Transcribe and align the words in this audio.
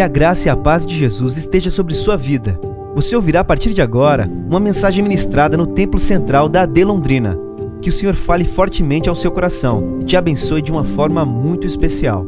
Que 0.00 0.04
a 0.04 0.08
graça 0.08 0.48
e 0.48 0.50
a 0.50 0.56
paz 0.56 0.86
de 0.86 0.96
Jesus 0.96 1.36
esteja 1.36 1.70
sobre 1.70 1.92
sua 1.92 2.16
vida. 2.16 2.58
Você 2.94 3.14
ouvirá 3.14 3.40
a 3.40 3.44
partir 3.44 3.74
de 3.74 3.82
agora 3.82 4.26
uma 4.26 4.58
mensagem 4.58 5.02
ministrada 5.02 5.58
no 5.58 5.74
Templo 5.74 6.00
Central 6.00 6.48
da 6.48 6.62
AD 6.62 6.84
Londrina. 6.86 7.36
Que 7.82 7.90
o 7.90 7.92
Senhor 7.92 8.14
fale 8.14 8.46
fortemente 8.46 9.10
ao 9.10 9.14
seu 9.14 9.30
coração 9.30 10.00
e 10.00 10.06
te 10.06 10.16
abençoe 10.16 10.62
de 10.62 10.72
uma 10.72 10.84
forma 10.84 11.26
muito 11.26 11.66
especial. 11.66 12.24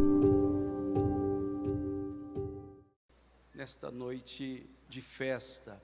Nesta 3.55 3.91
noite 3.91 4.67
de 4.87 5.01
festa, 5.01 5.81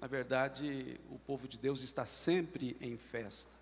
na 0.00 0.08
verdade, 0.08 0.98
o 1.08 1.20
povo 1.20 1.46
de 1.46 1.56
Deus 1.56 1.84
está 1.84 2.04
sempre 2.04 2.76
em 2.80 2.96
festa. 2.96 3.52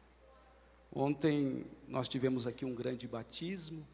Ontem 0.91 1.67
nós 1.87 2.09
tivemos 2.09 2.47
aqui 2.47 2.65
um 2.65 2.75
grande 2.75 3.07
batismo 3.07 3.87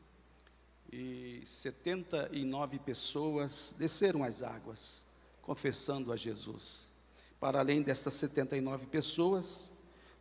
e 0.93 1.43
79 1.45 2.79
pessoas 2.81 3.75
desceram 3.79 4.25
as 4.25 4.43
águas, 4.43 5.05
confessando 5.41 6.13
a 6.13 6.17
Jesus. 6.17 6.91
Para 7.39 7.61
além 7.61 7.81
destas 7.81 8.15
79 8.15 8.87
pessoas, 8.87 9.71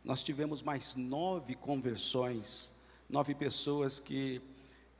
nós 0.04 0.22
tivemos 0.22 0.62
mais 0.62 0.94
nove 0.94 1.54
conversões, 1.54 2.74
nove 3.08 3.34
pessoas 3.34 3.98
que 3.98 4.40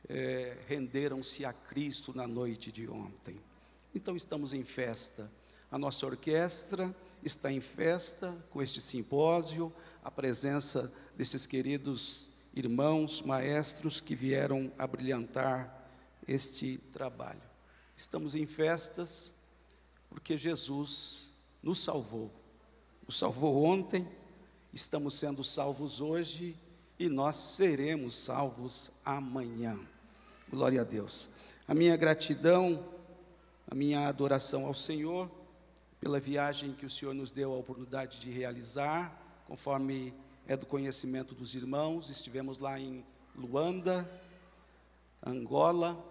é, 0.09 0.59
renderam-se 0.67 1.45
a 1.45 1.53
Cristo 1.53 2.13
na 2.15 2.27
noite 2.27 2.73
de 2.73 2.89
ontem. 2.89 3.41
Então 3.95 4.17
estamos 4.17 4.53
em 4.53 4.65
festa. 4.65 5.31
A 5.71 5.79
nossa 5.79 6.05
orquestra 6.05 6.95
está 7.23 7.51
em 7.53 7.61
festa 7.61 8.37
com 8.51 8.61
este 8.61 8.81
simpósio, 8.81 9.73
a 10.03 10.11
presença 10.11 10.93
desses 11.17 11.47
queridos 11.47 12.30
irmãos, 12.55 13.23
maestros 13.23 14.01
que 14.01 14.15
vieram 14.15 14.73
a 14.79 14.87
brilhantar 14.87 15.89
este 16.27 16.79
trabalho. 16.93 17.43
Estamos 17.97 18.35
em 18.35 18.47
festas 18.47 19.35
porque 20.09 20.37
Jesus 20.37 21.33
nos 21.63 21.83
salvou. 21.83 22.31
Nos 23.07 23.19
salvou 23.19 23.65
ontem, 23.65 24.09
estamos 24.73 25.15
sendo 25.15 25.45
salvos 25.45 26.01
hoje 26.01 26.57
e 26.99 27.09
nós 27.09 27.37
seremos 27.37 28.17
salvos 28.17 28.91
amanhã. 29.05 29.79
Glória 30.49 30.81
a 30.81 30.85
Deus. 30.85 31.29
A 31.67 31.75
minha 31.75 31.97
gratidão, 31.97 32.85
a 33.71 33.75
minha 33.75 34.09
adoração 34.09 34.67
ao 34.67 34.75
Senhor 34.75 35.31
pela 36.01 36.19
viagem 36.19 36.73
que 36.73 36.87
o 36.87 36.91
Senhor 36.91 37.15
nos 37.15 37.31
deu 37.31 37.53
a 37.53 37.57
oportunidade 37.59 38.19
de 38.21 38.31
realizar, 38.31 39.43
conforme 39.47 40.15
é 40.47 40.57
do 40.57 40.67
conhecimento 40.67 41.35
dos 41.35 41.55
irmãos. 41.55 42.09
Estivemos 42.09 42.59
lá 42.59 42.79
em 42.79 43.05
Luanda, 43.35 44.11
Angola, 45.25 46.03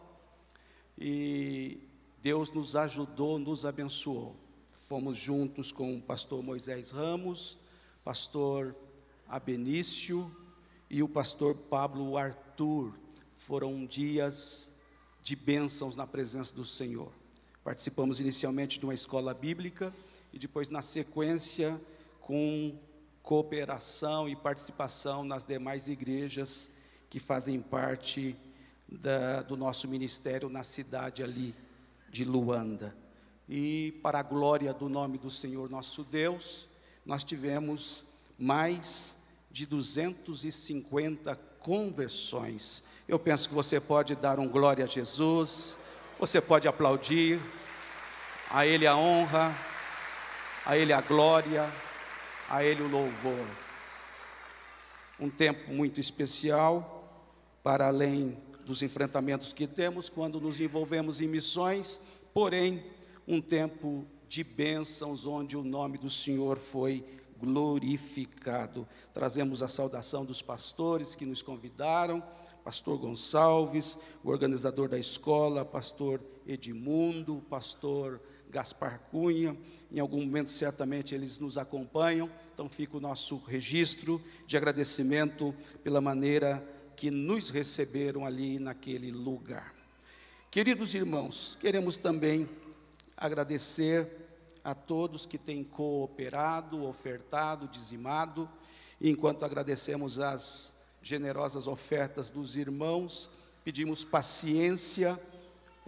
e 0.97 1.79
Deus 2.21 2.49
nos 2.51 2.75
ajudou, 2.75 3.39
nos 3.39 3.65
abençoou. 3.65 4.35
Fomos 4.87 5.17
juntos 5.17 5.71
com 5.71 5.95
o 5.95 6.01
pastor 6.01 6.43
Moisés 6.43 6.91
Ramos, 6.91 7.57
pastor 8.03 8.75
Abenício 9.27 10.35
e 10.89 11.03
o 11.03 11.07
pastor 11.07 11.55
Pablo 11.55 12.17
Arthur. 12.17 12.93
Foram 13.35 13.85
dias 13.85 14.79
de 15.21 15.35
bênçãos 15.35 15.95
na 15.95 16.07
presença 16.07 16.55
do 16.55 16.65
Senhor. 16.65 17.11
Participamos 17.63 18.19
inicialmente 18.19 18.79
de 18.79 18.85
uma 18.85 18.93
escola 18.93 19.33
bíblica 19.33 19.93
e 20.33 20.39
depois, 20.39 20.69
na 20.69 20.81
sequência, 20.81 21.79
com 22.19 22.77
cooperação 23.29 24.27
e 24.27 24.35
participação 24.35 25.23
nas 25.23 25.45
demais 25.45 25.87
igrejas 25.87 26.71
que 27.11 27.19
fazem 27.19 27.61
parte 27.61 28.35
da, 28.87 29.43
do 29.43 29.55
nosso 29.55 29.87
ministério 29.87 30.49
na 30.49 30.63
cidade 30.63 31.21
ali 31.21 31.53
de 32.09 32.25
Luanda. 32.25 32.97
E 33.47 33.91
para 34.01 34.17
a 34.17 34.23
glória 34.23 34.73
do 34.73 34.89
nome 34.89 35.19
do 35.19 35.29
Senhor 35.29 35.69
nosso 35.69 36.03
Deus, 36.03 36.67
nós 37.05 37.23
tivemos 37.23 38.03
mais 38.35 39.19
de 39.51 39.67
250 39.67 41.35
conversões. 41.59 42.83
Eu 43.07 43.19
penso 43.19 43.47
que 43.47 43.53
você 43.53 43.79
pode 43.79 44.15
dar 44.15 44.39
um 44.39 44.47
glória 44.47 44.85
a 44.85 44.87
Jesus, 44.87 45.77
você 46.17 46.41
pode 46.41 46.67
aplaudir, 46.67 47.39
a 48.49 48.65
Ele 48.65 48.87
a 48.87 48.97
honra, 48.97 49.55
a 50.65 50.75
Ele 50.75 50.91
a 50.91 51.01
glória, 51.01 51.69
a 52.49 52.63
Ele 52.63 52.81
o 52.81 52.89
louvor. 52.89 53.45
Um 55.19 55.29
tempo 55.29 55.71
muito 55.71 55.99
especial, 55.99 56.95
para 57.61 57.87
além 57.87 58.37
dos 58.65 58.81
enfrentamentos 58.81 59.53
que 59.53 59.67
temos 59.67 60.09
quando 60.09 60.41
nos 60.41 60.59
envolvemos 60.59 61.21
em 61.21 61.27
missões, 61.27 62.01
porém, 62.33 62.83
um 63.27 63.39
tempo 63.39 64.05
de 64.27 64.43
bênçãos, 64.43 65.25
onde 65.25 65.55
o 65.55 65.63
nome 65.63 65.97
do 65.97 66.09
Senhor 66.09 66.57
foi 66.57 67.05
glorificado. 67.39 68.87
Trazemos 69.13 69.61
a 69.61 69.67
saudação 69.67 70.25
dos 70.25 70.41
pastores 70.41 71.15
que 71.15 71.25
nos 71.25 71.41
convidaram, 71.41 72.23
pastor 72.63 72.97
Gonçalves, 72.97 73.97
o 74.23 74.29
organizador 74.29 74.89
da 74.89 74.97
escola, 74.97 75.63
pastor 75.63 76.21
Edmundo, 76.47 77.43
pastor 77.49 78.21
Gaspar 78.49 78.99
Cunha, 79.11 79.55
em 79.91 79.99
algum 79.99 80.25
momento 80.25 80.49
certamente 80.49 81.13
eles 81.13 81.37
nos 81.39 81.57
acompanham, 81.57 82.29
então 82.53 82.67
fica 82.67 82.97
o 82.97 82.99
nosso 82.99 83.37
registro 83.37 84.21
de 84.47 84.57
agradecimento 84.57 85.53
pela 85.83 86.01
maneira 86.01 86.63
que 86.95 87.11
nos 87.11 87.49
receberam 87.49 88.25
ali 88.25 88.59
naquele 88.59 89.11
lugar. 89.11 89.73
Queridos 90.51 90.95
irmãos, 90.95 91.57
queremos 91.61 91.97
também 91.97 92.49
agradecer 93.15 94.07
a 94.63 94.73
todos 94.73 95.25
que 95.25 95.37
têm 95.37 95.63
cooperado, 95.63 96.85
ofertado, 96.85 97.67
dizimado, 97.67 98.49
enquanto 98.99 99.45
agradecemos 99.45 100.19
as 100.19 100.79
generosas 101.01 101.67
ofertas 101.67 102.29
dos 102.29 102.57
irmãos, 102.57 103.29
pedimos 103.63 104.03
paciência 104.03 105.19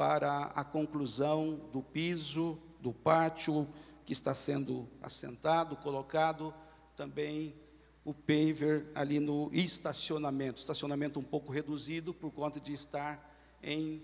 para 0.02 0.46
a 0.56 0.64
conclusão 0.64 1.62
do 1.72 1.84
piso, 1.84 2.58
do 2.80 2.92
pátio 2.92 3.68
que 4.04 4.12
está 4.12 4.34
sendo 4.34 4.90
assentado, 5.00 5.76
colocado, 5.76 6.52
também 6.96 7.54
o 8.04 8.12
paver 8.12 8.88
ali 8.96 9.20
no 9.20 9.52
estacionamento, 9.54 10.60
estacionamento 10.60 11.20
um 11.20 11.24
pouco 11.24 11.52
reduzido 11.52 12.16
por 12.16 12.32
conta 12.32 12.60
de 12.60 12.74
estar 12.74 13.32
em, 13.62 14.02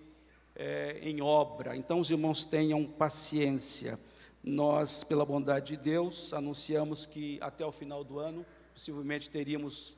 é, 0.56 1.00
em 1.02 1.20
obra. 1.20 1.76
Então, 1.76 2.00
os 2.00 2.12
irmãos 2.12 2.46
tenham 2.46 2.86
paciência. 2.86 4.00
Nós, 4.44 5.04
pela 5.04 5.26
bondade 5.26 5.76
de 5.76 5.84
Deus, 5.84 6.32
anunciamos 6.32 7.08
que 7.08 7.40
até 7.42 7.66
o 7.66 7.72
final 7.72 8.04
do 8.04 8.20
ano, 8.20 8.46
possivelmente 8.72 9.32
teríamos 9.32 9.98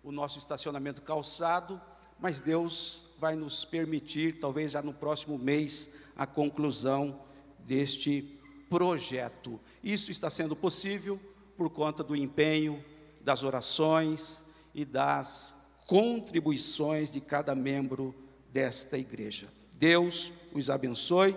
o 0.00 0.12
nosso 0.12 0.38
estacionamento 0.38 1.02
calçado, 1.02 1.82
mas 2.20 2.38
Deus 2.38 3.09
vai 3.20 3.36
nos 3.36 3.66
permitir, 3.66 4.40
talvez 4.40 4.72
já 4.72 4.80
no 4.80 4.94
próximo 4.94 5.38
mês, 5.38 5.96
a 6.16 6.26
conclusão 6.26 7.20
deste 7.58 8.40
projeto. 8.70 9.60
Isso 9.84 10.10
está 10.10 10.30
sendo 10.30 10.56
possível 10.56 11.20
por 11.54 11.68
conta 11.68 12.02
do 12.02 12.16
empenho, 12.16 12.82
das 13.22 13.42
orações 13.42 14.46
e 14.74 14.86
das 14.86 15.70
contribuições 15.86 17.12
de 17.12 17.20
cada 17.20 17.54
membro 17.54 18.14
desta 18.50 18.96
igreja. 18.96 19.48
Deus 19.74 20.32
os 20.54 20.70
abençoe 20.70 21.36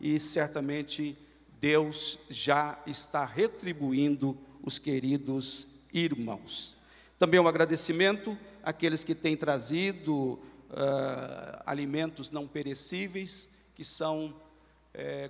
e 0.00 0.18
certamente 0.18 1.16
Deus 1.60 2.18
já 2.28 2.76
está 2.88 3.24
retribuindo 3.24 4.36
os 4.64 4.80
queridos 4.80 5.68
irmãos. 5.92 6.76
Também 7.20 7.38
um 7.38 7.46
agradecimento 7.46 8.36
àqueles 8.64 9.04
que 9.04 9.14
têm 9.14 9.36
trazido 9.36 10.40
uh, 10.70 11.62
alimentos 11.66 12.30
não 12.30 12.46
perecíveis 12.46 13.50
que 13.74 13.84
são 13.84 14.34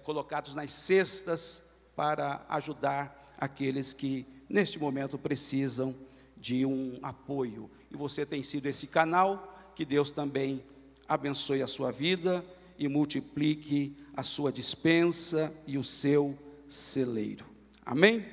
colocados 0.04 0.54
nas 0.54 0.72
cestas 0.72 1.70
para 1.94 2.42
ajudar 2.48 3.26
aqueles 3.36 3.92
que 3.92 4.26
neste 4.48 4.78
momento 4.78 5.18
precisam 5.18 5.94
de 6.36 6.64
um 6.64 6.98
apoio. 7.02 7.70
E 7.90 7.96
você 7.96 8.24
tem 8.24 8.42
sido 8.42 8.66
esse 8.66 8.86
canal, 8.86 9.72
que 9.76 9.84
Deus 9.84 10.10
também 10.10 10.64
abençoe 11.06 11.62
a 11.62 11.66
sua 11.66 11.92
vida 11.92 12.44
e 12.78 12.88
multiplique 12.88 13.96
a 14.16 14.22
sua 14.22 14.50
dispensa 14.50 15.52
e 15.66 15.76
o 15.76 15.84
seu 15.84 16.36
celeiro. 16.68 17.44
Amém? 17.84 18.24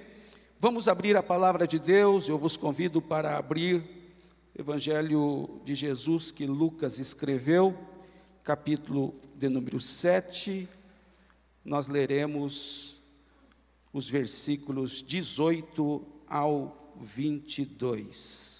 Vamos 0.59 0.87
abrir 0.87 1.15
a 1.17 1.23
palavra 1.23 1.67
de 1.67 1.77
Deus, 1.77 2.29
eu 2.29 2.37
vos 2.37 2.57
convido 2.57 3.01
para 3.01 3.37
abrir 3.37 3.83
Evangelho 4.57 5.61
de 5.63 5.75
Jesus 5.75 6.31
que 6.31 6.47
Lucas 6.47 6.97
escreveu, 6.97 7.77
capítulo 8.43 9.13
de 9.35 9.49
número 9.49 9.79
7, 9.79 10.67
nós 11.63 11.87
leremos 11.87 12.97
os 13.93 14.09
versículos 14.09 15.03
18 15.03 16.03
ao 16.27 16.91
22. 16.99 18.56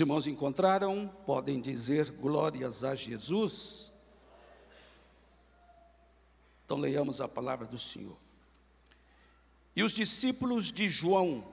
Os 0.00 0.02
irmãos 0.02 0.26
encontraram, 0.26 1.08
podem 1.26 1.60
dizer 1.60 2.10
glórias 2.10 2.84
a 2.84 2.94
Jesus. 2.94 3.92
Então 6.64 6.78
leiamos 6.78 7.20
a 7.20 7.28
palavra 7.28 7.66
do 7.66 7.78
Senhor. 7.78 8.16
E 9.76 9.82
os 9.82 9.92
discípulos 9.92 10.72
de 10.72 10.88
João 10.88 11.44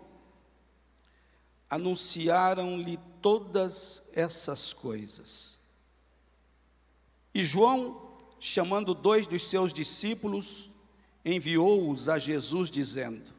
anunciaram-lhe 1.69 2.97
todas 3.21 4.03
essas 4.13 4.71
coisas. 4.71 5.59
E 7.33 7.43
João, 7.43 8.01
chamando 8.39 8.93
dois 8.93 9.27
dos 9.27 9.49
seus 9.49 9.73
discípulos, 9.73 10.69
enviou-os 11.25 12.07
a 12.07 12.17
Jesus, 12.17 12.71
dizendo: 12.71 13.29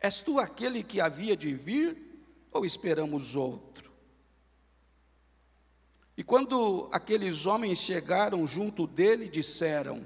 És 0.00 0.22
tu 0.22 0.40
aquele 0.40 0.82
que 0.82 1.00
havia 1.00 1.36
de 1.36 1.54
vir? 1.54 2.07
Ou 2.52 2.64
esperamos 2.64 3.36
outro? 3.36 3.92
E 6.16 6.24
quando 6.24 6.88
aqueles 6.90 7.46
homens 7.46 7.78
chegaram 7.78 8.44
junto 8.46 8.86
dele, 8.86 9.28
disseram: 9.28 10.04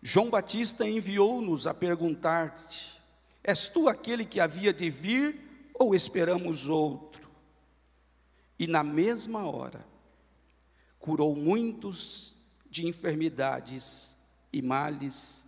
João 0.00 0.30
Batista 0.30 0.88
enviou-nos 0.88 1.66
a 1.66 1.74
perguntar-te: 1.74 3.00
És 3.42 3.68
tu 3.68 3.88
aquele 3.88 4.24
que 4.24 4.38
havia 4.38 4.72
de 4.72 4.88
vir 4.88 5.68
ou 5.74 5.94
esperamos 5.94 6.68
outro? 6.68 7.28
E 8.58 8.66
na 8.66 8.84
mesma 8.84 9.44
hora, 9.44 9.84
curou 10.98 11.34
muitos 11.34 12.36
de 12.70 12.86
enfermidades 12.86 14.16
e 14.52 14.62
males 14.62 15.44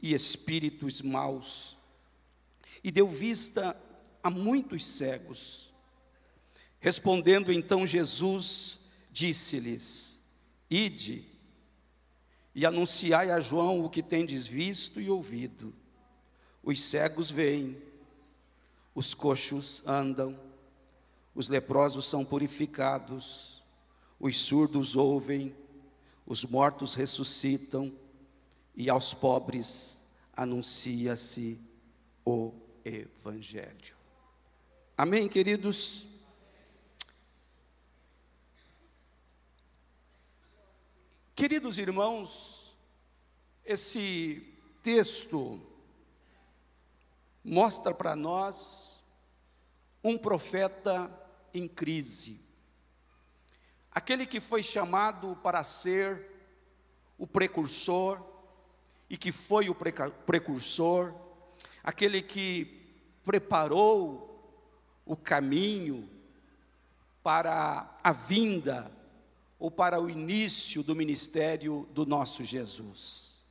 e 0.00 0.14
espíritos 0.14 1.02
maus, 1.02 1.76
e 2.82 2.90
deu 2.90 3.06
vista 3.06 3.76
a 4.22 4.30
muitos 4.30 4.84
cegos. 4.84 5.72
Respondendo 6.78 7.52
então 7.52 7.86
Jesus, 7.86 8.90
disse-lhes: 9.10 10.20
Ide 10.70 11.24
e 12.54 12.66
anunciai 12.66 13.30
a 13.30 13.40
João 13.40 13.84
o 13.84 13.90
que 13.90 14.02
tendes 14.02 14.46
visto 14.46 15.00
e 15.00 15.10
ouvido. 15.10 15.74
Os 16.62 16.80
cegos 16.80 17.30
veem, 17.30 17.80
os 18.94 19.14
coxos 19.14 19.82
andam, 19.86 20.38
os 21.34 21.48
leprosos 21.48 22.06
são 22.06 22.24
purificados, 22.24 23.62
os 24.18 24.38
surdos 24.38 24.96
ouvem, 24.96 25.54
os 26.26 26.44
mortos 26.44 26.94
ressuscitam, 26.94 27.92
e 28.74 28.88
aos 28.88 29.12
pobres 29.12 30.02
anuncia-se 30.34 31.60
o 32.24 32.52
Evangelho. 32.84 33.99
Amém, 35.02 35.30
queridos? 35.30 36.06
Queridos 41.34 41.78
irmãos, 41.78 42.76
esse 43.64 44.46
texto 44.82 45.58
mostra 47.42 47.94
para 47.94 48.14
nós 48.14 49.02
um 50.04 50.18
profeta 50.18 51.10
em 51.54 51.66
crise. 51.66 52.38
Aquele 53.90 54.26
que 54.26 54.38
foi 54.38 54.62
chamado 54.62 55.34
para 55.36 55.64
ser 55.64 56.28
o 57.16 57.26
precursor 57.26 58.22
e 59.08 59.16
que 59.16 59.32
foi 59.32 59.70
o 59.70 59.74
precursor, 60.26 61.14
aquele 61.82 62.20
que 62.20 62.86
preparou 63.24 64.29
o 65.04 65.16
caminho 65.16 66.08
para 67.22 67.96
a 68.02 68.12
vinda 68.12 68.90
ou 69.58 69.70
para 69.70 70.00
o 70.00 70.08
início 70.08 70.82
do 70.82 70.96
ministério 70.96 71.88
do 71.92 72.06
nosso 72.06 72.44
Jesus. 72.44 73.44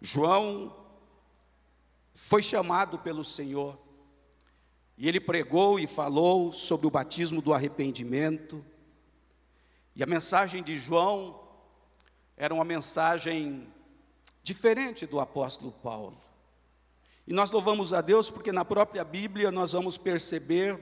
João 0.00 0.76
foi 2.12 2.42
chamado 2.42 2.98
pelo 2.98 3.24
Senhor 3.24 3.78
e 4.98 5.08
ele 5.08 5.20
pregou 5.20 5.78
e 5.78 5.86
falou 5.86 6.52
sobre 6.52 6.86
o 6.86 6.90
batismo 6.90 7.42
do 7.42 7.52
arrependimento. 7.52 8.64
E 9.94 10.02
a 10.02 10.06
mensagem 10.06 10.62
de 10.62 10.78
João 10.78 11.40
era 12.36 12.52
uma 12.52 12.64
mensagem 12.64 13.66
diferente 14.42 15.06
do 15.06 15.18
apóstolo 15.18 15.72
Paulo. 15.72 16.25
E 17.26 17.32
nós 17.32 17.50
louvamos 17.50 17.92
a 17.92 18.00
Deus 18.00 18.30
porque 18.30 18.52
na 18.52 18.64
própria 18.64 19.02
Bíblia 19.02 19.50
nós 19.50 19.72
vamos 19.72 19.98
perceber 19.98 20.78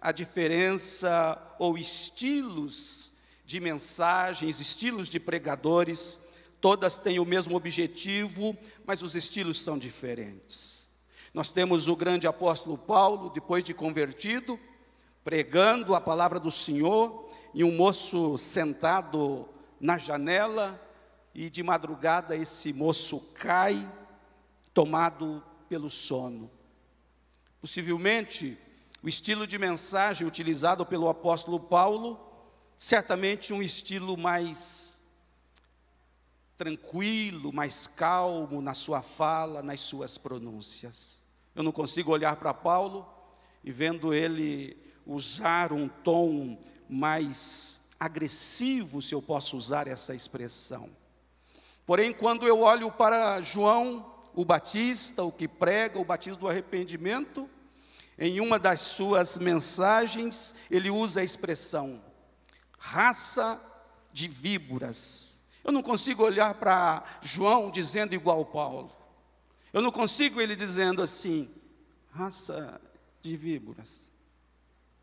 a 0.00 0.12
diferença 0.12 1.36
ou 1.58 1.76
estilos 1.76 3.12
de 3.44 3.58
mensagens, 3.58 4.60
estilos 4.60 5.08
de 5.08 5.18
pregadores, 5.18 6.20
todas 6.60 6.96
têm 6.96 7.18
o 7.18 7.24
mesmo 7.24 7.56
objetivo, 7.56 8.56
mas 8.86 9.02
os 9.02 9.16
estilos 9.16 9.60
são 9.60 9.76
diferentes. 9.76 10.86
Nós 11.32 11.50
temos 11.50 11.88
o 11.88 11.96
grande 11.96 12.28
apóstolo 12.28 12.78
Paulo, 12.78 13.28
depois 13.30 13.64
de 13.64 13.74
convertido, 13.74 14.58
pregando 15.24 15.94
a 15.94 16.00
palavra 16.00 16.38
do 16.38 16.50
Senhor, 16.50 17.28
e 17.52 17.64
um 17.64 17.74
moço 17.74 18.38
sentado 18.38 19.48
na 19.80 19.98
janela, 19.98 20.80
e 21.34 21.50
de 21.50 21.64
madrugada 21.64 22.36
esse 22.36 22.72
moço 22.72 23.20
cai, 23.34 23.90
tomado 24.72 25.42
pelo 25.74 25.90
sono. 25.90 26.48
Possivelmente, 27.60 28.56
o 29.02 29.08
estilo 29.08 29.44
de 29.44 29.58
mensagem 29.58 30.24
utilizado 30.24 30.86
pelo 30.86 31.08
apóstolo 31.08 31.58
Paulo, 31.58 32.16
certamente 32.78 33.52
um 33.52 33.60
estilo 33.60 34.16
mais 34.16 35.00
tranquilo, 36.56 37.52
mais 37.52 37.88
calmo 37.88 38.62
na 38.62 38.72
sua 38.72 39.02
fala, 39.02 39.64
nas 39.64 39.80
suas 39.80 40.16
pronúncias. 40.16 41.24
Eu 41.56 41.64
não 41.64 41.72
consigo 41.72 42.12
olhar 42.12 42.36
para 42.36 42.54
Paulo 42.54 43.04
e 43.64 43.72
vendo 43.72 44.14
ele 44.14 44.76
usar 45.04 45.72
um 45.72 45.88
tom 45.88 46.56
mais 46.88 47.90
agressivo, 47.98 49.02
se 49.02 49.12
eu 49.12 49.20
posso 49.20 49.56
usar 49.56 49.88
essa 49.88 50.14
expressão. 50.14 50.88
Porém, 51.84 52.12
quando 52.12 52.46
eu 52.46 52.60
olho 52.60 52.92
para 52.92 53.40
João, 53.40 54.13
o 54.34 54.44
Batista, 54.44 55.22
o 55.22 55.32
que 55.32 55.46
prega 55.46 55.98
o 55.98 56.04
batismo 56.04 56.40
do 56.40 56.48
arrependimento, 56.48 57.48
em 58.18 58.40
uma 58.40 58.58
das 58.58 58.80
suas 58.80 59.36
mensagens, 59.38 60.54
ele 60.70 60.90
usa 60.90 61.20
a 61.20 61.24
expressão 61.24 62.02
raça 62.84 63.58
de 64.12 64.28
víboras. 64.28 65.40
Eu 65.64 65.72
não 65.72 65.82
consigo 65.82 66.22
olhar 66.22 66.54
para 66.54 67.02
João 67.22 67.70
dizendo 67.70 68.14
igual 68.14 68.44
Paulo. 68.44 68.94
Eu 69.72 69.80
não 69.80 69.90
consigo 69.90 70.38
ele 70.38 70.54
dizendo 70.54 71.00
assim, 71.00 71.50
raça 72.12 72.78
de 73.22 73.36
víboras. 73.36 74.10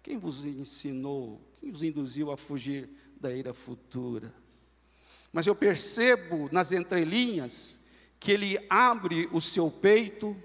Quem 0.04 0.20
vos 0.20 0.46
ensinou, 0.46 1.42
quem 1.60 1.72
vos 1.72 1.82
induziu 1.82 2.32
a 2.32 2.38
fugir 2.38 2.88
da 3.20 3.34
ira 3.34 3.54
futura? 3.54 4.32
Mas 5.34 5.48
eu 5.48 5.56
percebo 5.56 6.48
nas 6.52 6.72
entrelinhas 6.72 7.80
que 8.22 8.32
ele 8.32 8.64
abre 8.70 9.28
o 9.32 9.42
seu 9.42 9.72
peito 9.72 10.38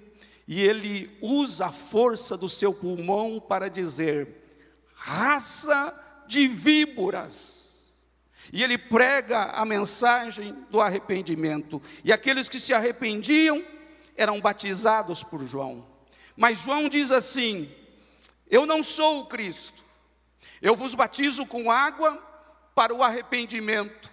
e 0.49 0.63
ele 0.63 1.15
usa 1.21 1.67
a 1.67 1.73
força 1.73 2.35
do 2.35 2.49
seu 2.49 2.73
pulmão 2.73 3.39
para 3.39 3.69
dizer: 3.69 4.27
raça 4.95 6.25
de 6.27 6.49
víboras. 6.49 7.83
E 8.51 8.63
ele 8.63 8.79
prega 8.79 9.51
a 9.51 9.65
mensagem 9.65 10.57
do 10.71 10.81
arrependimento. 10.81 11.83
E 12.03 12.13
aqueles 12.13 12.49
que 12.49 12.59
se 12.59 12.73
arrependiam 12.73 13.63
eram 14.17 14.41
batizados 14.41 15.23
por 15.23 15.45
João. 15.45 15.87
Mas 16.35 16.61
João 16.61 16.89
diz 16.89 17.13
assim: 17.13 17.71
Eu 18.49 18.65
não 18.65 18.83
sou 18.83 19.21
o 19.21 19.27
Cristo. 19.27 19.85
Eu 20.63 20.75
vos 20.75 20.95
batizo 20.95 21.45
com 21.45 21.71
água 21.71 22.17
para 22.75 22.95
o 22.95 23.03
arrependimento. 23.03 24.11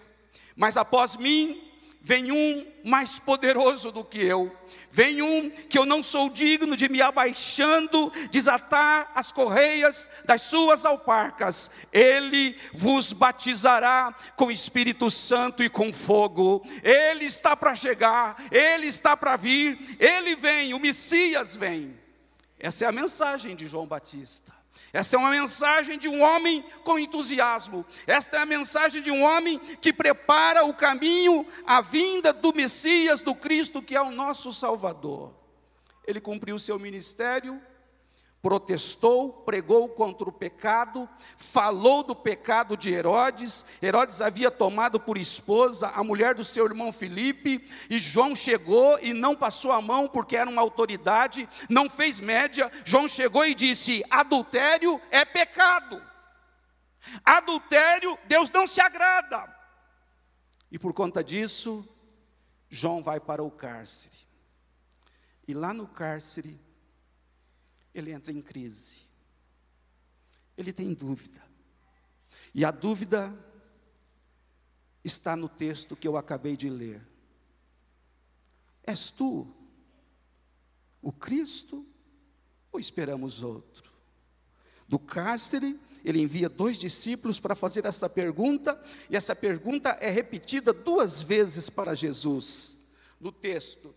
Mas 0.53 0.75
após 0.75 1.15
mim 1.15 1.72
vem 2.05 2.33
um 2.33 2.67
mais 2.83 3.17
poderoso 3.17 3.89
do 3.89 4.03
que 4.03 4.19
eu, 4.19 4.53
vem 4.91 5.21
um 5.21 5.49
que 5.49 5.77
eu 5.79 5.85
não 5.85 6.03
sou 6.03 6.29
digno 6.29 6.75
de 6.75 6.89
me 6.89 7.01
abaixando, 7.01 8.11
desatar 8.29 9.09
as 9.15 9.31
correias 9.31 10.09
das 10.25 10.41
suas 10.41 10.85
alparcas, 10.85 11.71
ele 11.93 12.57
vos 12.73 13.13
batizará 13.13 14.13
com 14.35 14.51
Espírito 14.51 15.09
Santo 15.09 15.63
e 15.63 15.69
com 15.69 15.93
fogo, 15.93 16.67
ele 16.83 17.23
está 17.23 17.55
para 17.55 17.73
chegar, 17.73 18.35
ele 18.51 18.87
está 18.87 19.15
para 19.15 19.37
vir, 19.37 19.97
ele 19.97 20.35
vem, 20.35 20.73
o 20.73 20.79
Messias 20.79 21.55
vem. 21.55 21.97
Essa 22.59 22.83
é 22.83 22.87
a 22.89 22.91
mensagem 22.91 23.55
de 23.55 23.65
João 23.65 23.87
Batista. 23.87 24.62
Essa 24.93 25.15
é 25.15 25.19
uma 25.19 25.31
mensagem 25.31 25.97
de 25.97 26.07
um 26.07 26.21
homem 26.21 26.63
com 26.83 26.99
entusiasmo. 26.99 27.83
Esta 28.05 28.37
é 28.37 28.39
a 28.41 28.45
mensagem 28.45 29.01
de 29.01 29.09
um 29.09 29.23
homem 29.23 29.57
que 29.57 29.91
prepara 29.91 30.63
o 30.63 30.73
caminho 30.73 31.47
à 31.65 31.81
vinda 31.81 32.31
do 32.31 32.53
Messias, 32.53 33.19
do 33.19 33.33
Cristo, 33.33 33.81
que 33.81 33.95
é 33.95 34.01
o 34.01 34.11
nosso 34.11 34.53
Salvador. 34.53 35.33
Ele 36.05 36.21
cumpriu 36.21 36.59
seu 36.59 36.77
ministério, 36.77 37.59
protestou, 38.43 39.31
pregou 39.31 39.87
contra 39.87 40.27
o 40.27 40.31
pecado, 40.31 41.07
falou 41.37 42.03
do 42.03 42.13
pecado 42.13 42.75
de 42.75 42.91
Herodes. 42.91 43.65
Herodes 43.81 44.19
havia 44.19 44.51
tomado 44.51 44.99
por 44.99 45.17
esposa 45.17 45.87
a 45.87 46.03
mulher 46.03 46.35
do 46.35 46.43
seu 46.43 46.65
irmão 46.65 46.91
Filipe, 46.91 47.65
e 47.89 47.97
João 47.97 48.35
chegou 48.35 48.99
e 48.99 49.13
não 49.13 49.33
passou 49.33 49.71
a 49.71 49.81
mão 49.81 50.09
porque 50.09 50.35
era 50.35 50.49
uma 50.49 50.61
autoridade, 50.61 51.47
não 51.69 51.89
fez 51.89 52.19
média. 52.19 52.69
João 52.83 53.07
chegou 53.07 53.45
e 53.45 53.55
disse: 53.55 54.03
adultério 54.09 55.01
é 55.09 55.23
pecado. 55.23 56.03
Adultério, 57.23 58.17
Deus 58.27 58.49
não 58.49 58.67
se 58.67 58.81
agrada. 58.81 59.47
E 60.69 60.77
por 60.77 60.91
conta 60.91 61.23
disso, 61.23 61.87
João 62.69 63.01
vai 63.01 63.21
para 63.21 63.41
o 63.41 63.49
cárcere. 63.49 64.17
E 65.47 65.53
lá 65.53 65.73
no 65.73 65.87
cárcere, 65.87 66.59
ele 67.93 68.11
entra 68.11 68.31
em 68.31 68.41
crise. 68.41 69.01
Ele 70.57 70.73
tem 70.73 70.93
dúvida. 70.93 71.41
E 72.53 72.63
a 72.63 72.71
dúvida 72.71 73.33
está 75.03 75.35
no 75.35 75.49
texto 75.49 75.95
que 75.95 76.07
eu 76.07 76.17
acabei 76.17 76.55
de 76.55 76.69
ler. 76.69 77.05
És 78.83 79.11
tu 79.11 79.47
o 81.01 81.11
Cristo 81.11 81.85
ou 82.71 82.79
esperamos 82.79 83.41
outro? 83.43 83.91
Do 84.87 84.99
cárcere, 84.99 85.79
ele 86.03 86.21
envia 86.21 86.49
dois 86.49 86.77
discípulos 86.77 87.39
para 87.39 87.55
fazer 87.55 87.85
essa 87.85 88.09
pergunta, 88.09 88.81
e 89.09 89.15
essa 89.15 89.35
pergunta 89.35 89.89
é 90.01 90.09
repetida 90.09 90.73
duas 90.73 91.21
vezes 91.21 91.69
para 91.69 91.95
Jesus. 91.95 92.77
No 93.19 93.31
texto, 93.31 93.95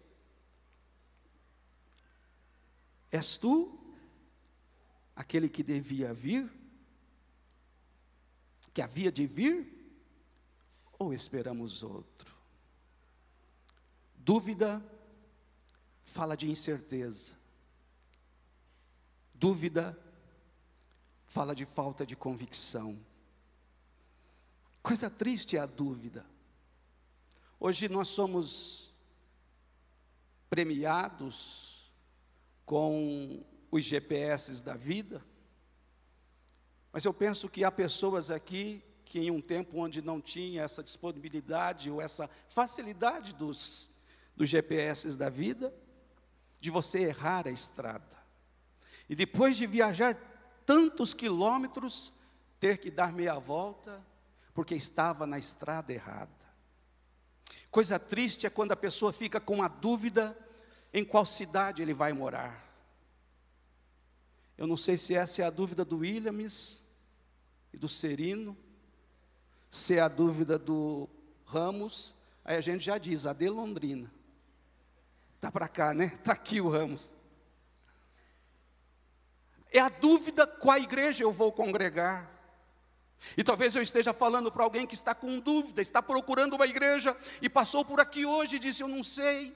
És 3.11 3.37
tu 3.37 3.76
aquele 5.17 5.49
que 5.49 5.63
devia 5.63 6.13
vir? 6.13 6.53
Que 8.75 8.83
havia 8.83 9.11
de 9.11 9.27
vir? 9.27 9.73
Ou 10.99 11.15
esperamos 11.15 11.83
outro? 11.83 12.37
Dúvida 14.15 14.85
fala 16.05 16.37
de 16.37 16.51
incerteza. 16.51 17.35
Dúvida 19.33 19.99
fala 21.27 21.55
de 21.55 21.65
falta 21.65 22.05
de 22.05 22.15
convicção. 22.15 22.99
Coisa 24.83 25.11
triste 25.11 25.57
é 25.57 25.61
a 25.61 25.67
dúvida. 25.67 26.25
Hoje 27.59 27.89
nós 27.89 28.09
somos 28.09 28.95
premiados 30.49 31.91
com 32.65 33.45
os 33.71 33.85
GPS 33.85 34.63
da 34.63 34.75
vida. 34.75 35.25
Mas 36.93 37.05
eu 37.05 37.13
penso 37.13 37.49
que 37.49 37.65
há 37.65 37.71
pessoas 37.71 38.31
aqui 38.31 38.83
que 39.05 39.21
em 39.21 39.31
um 39.31 39.41
tempo 39.41 39.79
onde 39.79 40.03
não 40.03 40.21
tinha 40.21 40.63
essa 40.63 40.83
disponibilidade 40.83 41.91
ou 41.91 42.03
essa 42.03 42.29
facilidade 42.49 43.35
dos, 43.35 43.91
dos 44.37 44.49
GPS 44.49 45.17
da 45.17 45.31
vida, 45.31 45.73
de 46.61 46.71
você 46.71 47.05
errar 47.05 47.47
a 47.47 47.51
estrada. 47.51 48.17
E 49.09 49.15
depois 49.15 49.57
de 49.57 49.67
viajar 49.67 50.17
tantos 50.67 51.15
quilômetros, 51.15 52.13
ter 52.59 52.79
que 52.79 52.91
dar 52.91 53.13
meia 53.13 53.39
volta, 53.39 54.05
porque 54.53 54.75
estava 54.75 55.27
na 55.27 55.39
estrada 55.39 55.93
errada. 55.93 56.33
Coisa 57.71 57.99
triste 57.99 58.47
é 58.47 58.51
quando 58.51 58.73
a 58.73 58.77
pessoa 58.77 59.13
fica 59.13 59.39
com 59.39 59.63
a 59.63 59.69
dúvida 59.69 60.37
em 60.93 61.05
qual 61.05 61.25
cidade 61.25 61.83
ele 61.83 61.95
vai 61.95 62.13
morar. 62.13 62.66
Eu 64.57 64.67
não 64.67 64.77
sei 64.77 64.97
se 64.97 65.15
essa 65.15 65.43
é 65.43 65.45
a 65.45 65.51
dúvida 65.51 65.85
do 65.85 65.99
Williams 65.99 66.83
e 67.73 67.79
do 67.79 67.89
Serino, 67.89 68.57
se 69.71 69.97
é 69.97 70.01
a 70.01 70.09
dúvida 70.09 70.59
do 70.59 71.09
Ramos, 71.45 72.15
aí 72.45 72.57
a 72.57 72.61
gente 72.61 72.83
já 72.85 72.97
diz, 72.97 73.27
a 73.27 73.33
de 73.35 73.49
Londrina. 73.49 74.11
Está 75.35 75.53
para 75.53 75.69
cá, 75.69 75.93
né? 75.93 76.13
Está 76.15 76.33
aqui 76.33 76.61
o 76.61 76.71
Ramos. 76.71 77.11
É 79.71 79.79
a 79.79 79.91
dúvida 79.91 80.47
qual 80.47 80.79
igreja 80.79 81.23
eu 81.23 81.33
vou 81.33 81.53
congregar. 81.53 82.33
E 83.37 83.45
talvez 83.45 83.75
eu 83.75 83.83
esteja 83.83 84.15
falando 84.15 84.51
para 84.51 84.65
alguém 84.65 84.87
que 84.87 84.95
está 84.95 85.15
com 85.15 85.39
dúvida, 85.39 85.83
está 85.83 86.03
procurando 86.03 86.55
uma 86.55 86.67
igreja 86.67 87.15
e 87.43 87.49
passou 87.49 87.85
por 87.85 88.01
aqui 88.01 88.25
hoje 88.25 88.57
e 88.57 88.59
disse: 88.59 88.83
Eu 88.83 88.89
não 88.89 89.05
sei. 89.05 89.55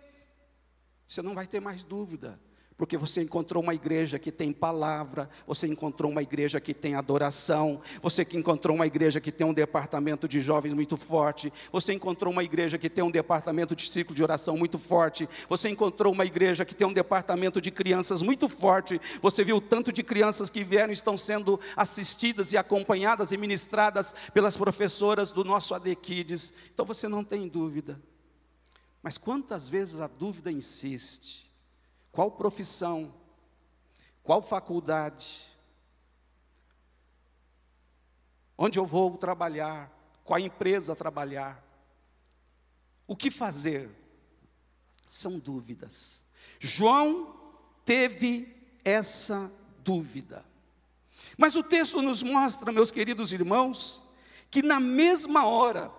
Você 1.06 1.22
não 1.22 1.34
vai 1.34 1.46
ter 1.46 1.60
mais 1.60 1.84
dúvida 1.84 2.38
porque 2.80 2.96
você 2.96 3.20
encontrou 3.20 3.62
uma 3.62 3.74
igreja 3.74 4.18
que 4.18 4.32
tem 4.32 4.54
palavra, 4.54 5.28
você 5.46 5.66
encontrou 5.66 6.10
uma 6.10 6.22
igreja 6.22 6.58
que 6.58 6.72
tem 6.72 6.94
adoração, 6.94 7.78
você 8.00 8.24
que 8.24 8.38
encontrou 8.38 8.74
uma 8.74 8.86
igreja 8.86 9.20
que 9.20 9.30
tem 9.30 9.46
um 9.46 9.52
departamento 9.52 10.26
de 10.26 10.40
jovens 10.40 10.72
muito 10.72 10.96
forte, 10.96 11.52
você 11.70 11.92
encontrou 11.92 12.32
uma 12.32 12.42
igreja 12.42 12.78
que 12.78 12.88
tem 12.88 13.04
um 13.04 13.10
departamento 13.10 13.76
de 13.76 13.86
ciclo 13.86 14.14
de 14.14 14.22
oração 14.22 14.56
muito 14.56 14.78
forte, 14.78 15.28
você 15.46 15.68
encontrou 15.68 16.10
uma 16.10 16.24
igreja 16.24 16.64
que 16.64 16.74
tem 16.74 16.86
um 16.86 16.92
departamento 16.94 17.60
de 17.60 17.70
crianças 17.70 18.22
muito 18.22 18.48
forte, 18.48 18.98
você 19.20 19.44
viu 19.44 19.56
o 19.56 19.60
tanto 19.60 19.92
de 19.92 20.02
crianças 20.02 20.48
que 20.48 20.64
vieram 20.64 20.88
e 20.88 20.94
estão 20.94 21.18
sendo 21.18 21.60
assistidas 21.76 22.54
e 22.54 22.56
acompanhadas 22.56 23.30
e 23.30 23.36
ministradas 23.36 24.14
pelas 24.32 24.56
professoras 24.56 25.32
do 25.32 25.44
nosso 25.44 25.74
ADKids, 25.74 26.54
então 26.72 26.86
você 26.86 27.06
não 27.08 27.22
tem 27.22 27.46
dúvida. 27.46 28.00
Mas 29.02 29.18
quantas 29.18 29.68
vezes 29.68 30.00
a 30.00 30.06
dúvida 30.06 30.50
insiste? 30.50 31.49
Qual 32.12 32.30
profissão? 32.30 33.14
Qual 34.22 34.42
faculdade? 34.42 35.46
Onde 38.56 38.78
eu 38.78 38.84
vou 38.84 39.16
trabalhar? 39.16 39.90
Qual 40.24 40.38
empresa 40.38 40.94
trabalhar? 40.94 41.64
O 43.06 43.16
que 43.16 43.30
fazer? 43.30 43.90
São 45.08 45.38
dúvidas. 45.38 46.20
João 46.58 47.34
teve 47.84 48.54
essa 48.84 49.50
dúvida. 49.82 50.44
Mas 51.36 51.56
o 51.56 51.62
texto 51.62 52.02
nos 52.02 52.22
mostra, 52.22 52.70
meus 52.70 52.90
queridos 52.90 53.32
irmãos, 53.32 54.02
que 54.50 54.62
na 54.62 54.78
mesma 54.78 55.46
hora 55.46 55.90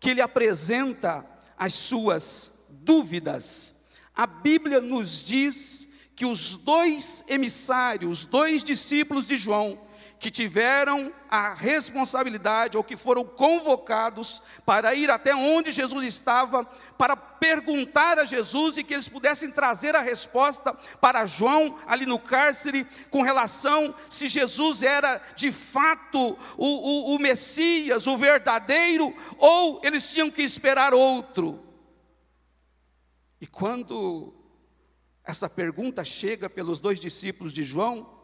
que 0.00 0.10
ele 0.10 0.20
apresenta 0.20 1.24
as 1.56 1.74
suas 1.74 2.64
dúvidas, 2.70 3.77
a 4.18 4.26
Bíblia 4.26 4.80
nos 4.80 5.22
diz 5.22 5.86
que 6.16 6.26
os 6.26 6.56
dois 6.56 7.22
emissários, 7.28 8.18
os 8.22 8.24
dois 8.24 8.64
discípulos 8.64 9.24
de 9.24 9.36
João, 9.36 9.78
que 10.18 10.28
tiveram 10.28 11.12
a 11.30 11.54
responsabilidade 11.54 12.76
ou 12.76 12.82
que 12.82 12.96
foram 12.96 13.24
convocados 13.24 14.42
para 14.66 14.92
ir 14.92 15.08
até 15.08 15.32
onde 15.36 15.70
Jesus 15.70 16.04
estava, 16.04 16.64
para 16.98 17.16
perguntar 17.16 18.18
a 18.18 18.24
Jesus 18.24 18.76
e 18.76 18.82
que 18.82 18.94
eles 18.94 19.08
pudessem 19.08 19.52
trazer 19.52 19.94
a 19.94 20.00
resposta 20.00 20.74
para 21.00 21.24
João 21.24 21.78
ali 21.86 22.04
no 22.04 22.18
cárcere 22.18 22.84
com 23.12 23.22
relação 23.22 23.94
se 24.10 24.26
Jesus 24.26 24.82
era 24.82 25.22
de 25.36 25.52
fato 25.52 26.36
o, 26.56 26.66
o, 26.66 27.14
o 27.14 27.18
Messias, 27.20 28.08
o 28.08 28.16
verdadeiro, 28.16 29.14
ou 29.38 29.80
eles 29.84 30.10
tinham 30.10 30.28
que 30.28 30.42
esperar 30.42 30.92
outro. 30.92 31.67
E 33.40 33.46
quando 33.46 34.34
essa 35.22 35.48
pergunta 35.48 36.04
chega 36.04 36.48
pelos 36.48 36.80
dois 36.80 36.98
discípulos 36.98 37.52
de 37.52 37.62
João, 37.62 38.18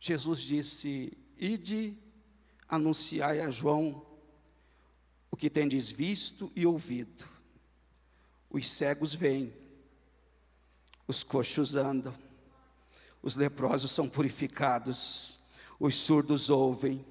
Jesus 0.00 0.40
disse: 0.40 1.16
Ide, 1.36 1.96
anunciai 2.68 3.40
a 3.40 3.50
João 3.50 4.04
o 5.30 5.36
que 5.36 5.48
tendes 5.48 5.90
visto 5.90 6.50
e 6.54 6.66
ouvido. 6.66 7.24
Os 8.50 8.70
cegos 8.70 9.14
vêm, 9.14 9.54
os 11.06 11.22
coxos 11.22 11.74
andam, 11.74 12.14
os 13.22 13.36
leprosos 13.36 13.90
são 13.90 14.08
purificados, 14.08 15.38
os 15.78 15.96
surdos 15.96 16.50
ouvem, 16.50 17.04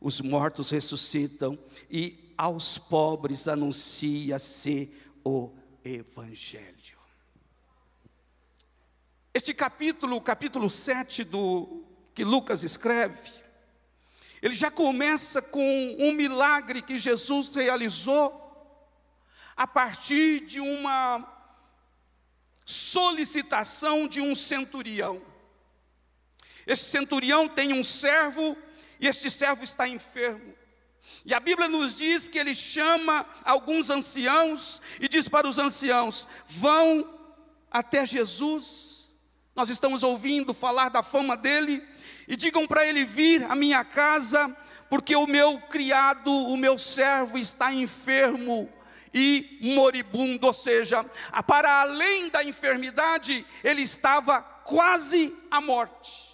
os 0.00 0.20
mortos 0.20 0.70
ressuscitam, 0.70 1.58
e 1.90 2.34
aos 2.36 2.78
pobres 2.78 3.48
anuncia-se 3.48 4.92
o 5.24 5.52
Evangelho. 5.84 6.98
Este 9.32 9.54
capítulo, 9.54 10.20
capítulo 10.20 10.68
7 10.68 11.24
do 11.24 11.84
que 12.14 12.24
Lucas 12.24 12.62
escreve, 12.62 13.32
ele 14.42 14.54
já 14.54 14.70
começa 14.70 15.40
com 15.40 15.96
um 15.98 16.12
milagre 16.12 16.82
que 16.82 16.98
Jesus 16.98 17.54
realizou 17.54 18.40
a 19.56 19.66
partir 19.66 20.40
de 20.40 20.60
uma 20.60 21.26
solicitação 22.64 24.08
de 24.08 24.20
um 24.20 24.34
centurião. 24.34 25.20
Esse 26.66 26.84
centurião 26.84 27.48
tem 27.48 27.72
um 27.72 27.84
servo 27.84 28.56
e 28.98 29.06
este 29.06 29.30
servo 29.30 29.62
está 29.62 29.88
enfermo. 29.88 30.54
E 31.24 31.34
a 31.34 31.40
Bíblia 31.40 31.68
nos 31.68 31.94
diz 31.94 32.28
que 32.28 32.38
ele 32.38 32.54
chama 32.54 33.26
alguns 33.44 33.90
anciãos 33.90 34.80
e 35.00 35.08
diz 35.08 35.28
para 35.28 35.48
os 35.48 35.58
anciãos: 35.58 36.26
vão 36.46 37.08
até 37.70 38.06
Jesus. 38.06 39.10
Nós 39.54 39.68
estamos 39.68 40.02
ouvindo 40.02 40.54
falar 40.54 40.88
da 40.88 41.02
fama 41.02 41.36
dele, 41.36 41.82
e 42.26 42.36
digam 42.36 42.66
para 42.66 42.86
ele 42.86 43.04
vir 43.04 43.44
à 43.50 43.54
minha 43.54 43.84
casa, 43.84 44.56
porque 44.88 45.14
o 45.14 45.26
meu 45.26 45.60
criado, 45.62 46.30
o 46.30 46.56
meu 46.56 46.78
servo 46.78 47.36
está 47.36 47.72
enfermo 47.72 48.72
e 49.12 49.58
moribundo, 49.60 50.46
ou 50.46 50.52
seja, 50.52 51.04
para 51.46 51.80
além 51.80 52.28
da 52.28 52.44
enfermidade, 52.44 53.44
ele 53.64 53.82
estava 53.82 54.40
quase 54.40 55.34
à 55.50 55.60
morte. 55.60 56.29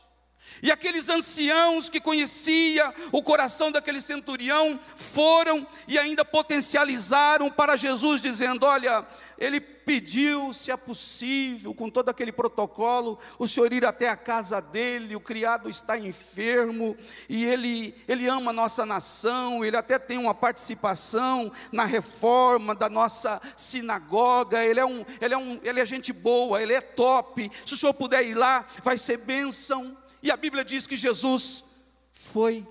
E 0.67 0.73
aqueles 0.73 1.09
anciãos 1.09 1.89
que 1.89 2.01
conhecia 2.01 2.93
o 3.13 3.23
coração 3.23 3.71
daquele 3.71 4.01
centurião 4.01 4.81
foram 4.97 5.65
e 5.87 5.97
ainda 5.97 6.25
potencializaram 6.25 7.49
para 7.49 7.77
Jesus, 7.77 8.21
dizendo: 8.21 8.67
Olha, 8.67 9.07
ele 9.39 9.61
pediu, 9.61 10.53
se 10.53 10.73
é 10.73 10.77
possível, 10.77 11.73
com 11.73 11.89
todo 11.89 12.09
aquele 12.09 12.33
protocolo, 12.33 13.17
o 13.39 13.47
senhor 13.47 13.73
ir 13.73 13.87
até 13.87 14.09
a 14.09 14.17
casa 14.17 14.61
dele, 14.61 15.15
o 15.15 15.21
criado 15.21 15.71
está 15.71 15.97
enfermo, 15.97 16.97
e 17.29 17.45
ele, 17.45 17.95
ele 18.09 18.27
ama 18.27 18.51
a 18.51 18.53
nossa 18.53 18.85
nação, 18.85 19.65
ele 19.65 19.77
até 19.77 20.01
tem 20.01 20.19
uma 20.19 20.35
participação 20.35 21.53
na 21.71 21.85
reforma 21.85 22.75
da 22.75 22.89
nossa 22.89 23.41
sinagoga, 23.57 24.65
ele 24.65 24.81
é, 24.81 24.85
um, 24.85 25.05
ele 25.21 25.33
é, 25.33 25.39
um, 25.39 25.61
ele 25.63 25.79
é 25.79 25.87
gente 25.87 26.13
boa, 26.13 26.61
ele 26.61 26.73
é 26.73 26.81
top, 26.81 27.49
se 27.65 27.75
o 27.75 27.77
senhor 27.77 27.95
puder 27.95 28.27
ir 28.27 28.35
lá, 28.35 28.67
vai 28.83 28.99
ser 28.99 29.19
bênção. 29.19 29.97
E 30.27 30.31
a 30.33 30.37
Bíblia 30.37 30.65
diz 30.65 30.89
que 30.89 30.97
Jesus 30.97 31.63
foi 32.11 32.67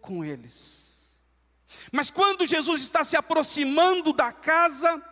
com 0.00 0.24
eles. 0.24 1.18
Mas 1.90 2.08
quando 2.08 2.46
Jesus 2.46 2.82
está 2.82 3.02
se 3.02 3.16
aproximando 3.16 4.12
da 4.12 4.30
casa, 4.32 5.02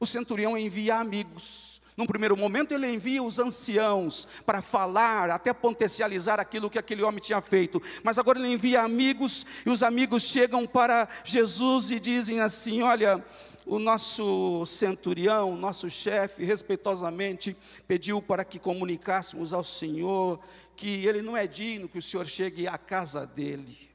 o 0.00 0.04
centurião 0.04 0.58
envia 0.58 0.96
amigos. 0.96 1.65
Num 1.96 2.06
primeiro 2.06 2.36
momento, 2.36 2.74
ele 2.74 2.92
envia 2.92 3.22
os 3.22 3.38
anciãos 3.38 4.28
para 4.44 4.60
falar, 4.60 5.30
até 5.30 5.52
potencializar 5.54 6.38
aquilo 6.38 6.68
que 6.68 6.78
aquele 6.78 7.02
homem 7.02 7.20
tinha 7.20 7.40
feito. 7.40 7.80
Mas 8.02 8.18
agora 8.18 8.38
ele 8.38 8.52
envia 8.52 8.82
amigos, 8.82 9.46
e 9.64 9.70
os 9.70 9.82
amigos 9.82 10.24
chegam 10.24 10.66
para 10.66 11.08
Jesus 11.24 11.90
e 11.90 11.98
dizem 11.98 12.40
assim: 12.40 12.82
Olha, 12.82 13.24
o 13.64 13.78
nosso 13.78 14.66
centurião, 14.66 15.56
nosso 15.56 15.88
chefe, 15.88 16.44
respeitosamente 16.44 17.56
pediu 17.88 18.20
para 18.20 18.44
que 18.44 18.58
comunicássemos 18.58 19.54
ao 19.54 19.64
Senhor 19.64 20.38
que 20.76 21.06
ele 21.06 21.22
não 21.22 21.34
é 21.34 21.46
digno 21.46 21.88
que 21.88 21.98
o 21.98 22.02
Senhor 22.02 22.26
chegue 22.26 22.68
à 22.68 22.76
casa 22.76 23.26
dele 23.26 23.85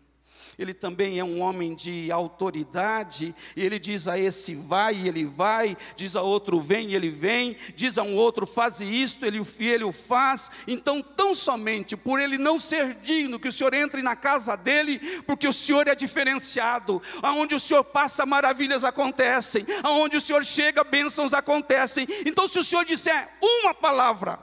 ele 0.57 0.73
também 0.73 1.19
é 1.19 1.23
um 1.23 1.41
homem 1.41 1.73
de 1.73 2.11
autoridade, 2.11 3.33
e 3.55 3.61
ele 3.61 3.79
diz 3.79 4.07
a 4.07 4.17
esse 4.17 4.55
vai, 4.55 4.95
e 4.95 5.07
ele 5.07 5.25
vai, 5.25 5.77
diz 5.95 6.15
a 6.15 6.21
outro 6.21 6.59
vem, 6.59 6.89
e 6.89 6.95
ele 6.95 7.09
vem, 7.09 7.55
diz 7.75 7.97
a 7.97 8.03
um 8.03 8.15
outro 8.15 8.45
faz 8.45 8.81
isto, 8.81 9.25
ele, 9.25 9.41
e 9.59 9.67
ele 9.67 9.83
o 9.83 9.91
faz. 9.91 10.51
Então, 10.67 11.01
tão 11.01 11.33
somente 11.33 11.95
por 11.97 12.19
ele 12.19 12.37
não 12.37 12.59
ser 12.59 12.95
digno 12.95 13.39
que 13.39 13.47
o 13.47 13.53
Senhor 13.53 13.73
entre 13.73 14.01
na 14.01 14.15
casa 14.15 14.55
dele, 14.55 14.99
porque 15.25 15.47
o 15.47 15.53
Senhor 15.53 15.87
é 15.87 15.95
diferenciado, 15.95 17.01
aonde 17.21 17.55
o 17.55 17.59
Senhor 17.59 17.83
passa, 17.83 18.25
maravilhas 18.25 18.83
acontecem, 18.83 19.65
aonde 19.83 20.17
o 20.17 20.21
Senhor 20.21 20.43
chega, 20.43 20.83
bênçãos 20.83 21.33
acontecem. 21.33 22.07
Então, 22.25 22.47
se 22.47 22.59
o 22.59 22.63
Senhor 22.63 22.85
disser 22.85 23.29
uma 23.41 23.73
palavra, 23.73 24.39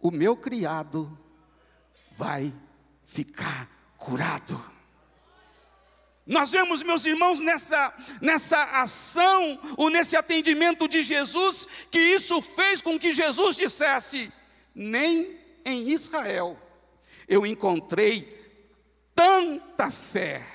o 0.00 0.10
meu 0.10 0.36
criado 0.36 1.18
vai 2.16 2.52
ficar 3.04 3.75
curado. 4.06 4.64
Nós 6.24 6.52
vemos, 6.52 6.82
meus 6.82 7.04
irmãos, 7.04 7.40
nessa, 7.40 7.92
nessa 8.20 8.62
ação, 8.80 9.60
ou 9.76 9.90
nesse 9.90 10.16
atendimento 10.16 10.88
de 10.88 11.02
Jesus, 11.02 11.66
que 11.90 11.98
isso 11.98 12.40
fez 12.40 12.80
com 12.80 12.96
que 12.98 13.12
Jesus 13.12 13.56
dissesse: 13.56 14.32
Nem 14.72 15.36
em 15.64 15.90
Israel 15.90 16.56
eu 17.28 17.44
encontrei 17.44 18.32
tanta 19.12 19.90
fé. 19.90 20.46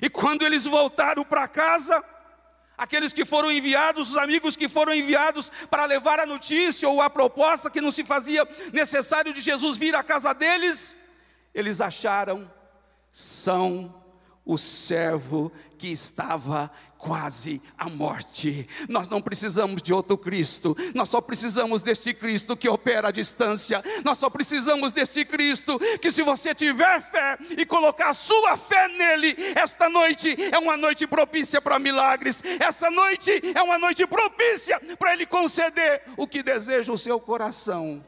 E 0.00 0.10
quando 0.10 0.42
eles 0.42 0.64
voltaram 0.64 1.24
para 1.24 1.46
casa, 1.46 2.04
aqueles 2.76 3.12
que 3.12 3.24
foram 3.24 3.52
enviados, 3.52 4.10
os 4.10 4.16
amigos 4.16 4.56
que 4.56 4.68
foram 4.68 4.92
enviados 4.92 5.50
para 5.70 5.84
levar 5.84 6.18
a 6.18 6.26
notícia 6.26 6.88
ou 6.88 7.00
a 7.00 7.08
proposta 7.08 7.70
que 7.70 7.80
não 7.80 7.92
se 7.92 8.02
fazia 8.02 8.48
necessário 8.72 9.32
de 9.32 9.40
Jesus 9.40 9.78
vir 9.78 9.94
à 9.94 10.02
casa 10.02 10.32
deles, 10.32 11.01
eles 11.54 11.80
acharam 11.80 12.50
são 13.10 14.02
o 14.44 14.58
servo 14.58 15.52
que 15.78 15.88
estava 15.88 16.70
quase 16.98 17.62
à 17.78 17.88
morte. 17.88 18.68
Nós 18.88 19.08
não 19.08 19.20
precisamos 19.20 19.82
de 19.82 19.92
outro 19.92 20.18
Cristo, 20.18 20.76
nós 20.94 21.08
só 21.08 21.20
precisamos 21.20 21.82
deste 21.82 22.12
Cristo 22.12 22.56
que 22.56 22.68
opera 22.68 23.08
à 23.08 23.10
distância, 23.10 23.82
nós 24.04 24.18
só 24.18 24.28
precisamos 24.28 24.92
deste 24.92 25.24
Cristo 25.24 25.78
que, 26.00 26.10
se 26.10 26.22
você 26.22 26.54
tiver 26.54 27.00
fé 27.00 27.38
e 27.56 27.64
colocar 27.64 28.10
a 28.10 28.14
sua 28.14 28.56
fé 28.56 28.88
nele, 28.88 29.36
esta 29.54 29.88
noite 29.88 30.36
é 30.52 30.58
uma 30.58 30.76
noite 30.76 31.06
propícia 31.06 31.60
para 31.60 31.78
milagres, 31.78 32.42
essa 32.60 32.90
noite 32.90 33.30
é 33.54 33.62
uma 33.62 33.78
noite 33.78 34.06
propícia 34.06 34.80
para 34.98 35.12
ele 35.12 35.26
conceder 35.26 36.02
o 36.16 36.26
que 36.26 36.42
deseja 36.42 36.92
o 36.92 36.98
seu 36.98 37.20
coração. 37.20 38.04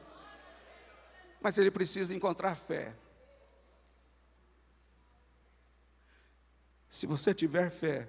Mas 1.41 1.59
ele 1.59 1.71
precisa 1.71 2.15
encontrar 2.15 2.57
fé. 2.57 2.95
Se 6.95 7.09
você 7.09 7.35
tiver 7.35 7.73
fé, 7.73 8.09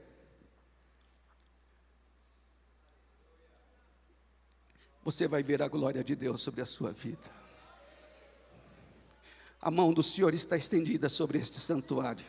você 5.03 5.27
vai 5.27 5.41
ver 5.41 5.63
a 5.63 5.67
glória 5.67 6.03
de 6.03 6.15
Deus 6.15 6.43
sobre 6.43 6.61
a 6.61 6.67
sua 6.67 6.91
vida. 6.91 7.31
A 9.59 9.71
mão 9.71 9.91
do 9.91 10.03
Senhor 10.03 10.35
está 10.35 10.55
estendida 10.55 11.09
sobre 11.09 11.39
este 11.39 11.59
santuário. 11.59 12.23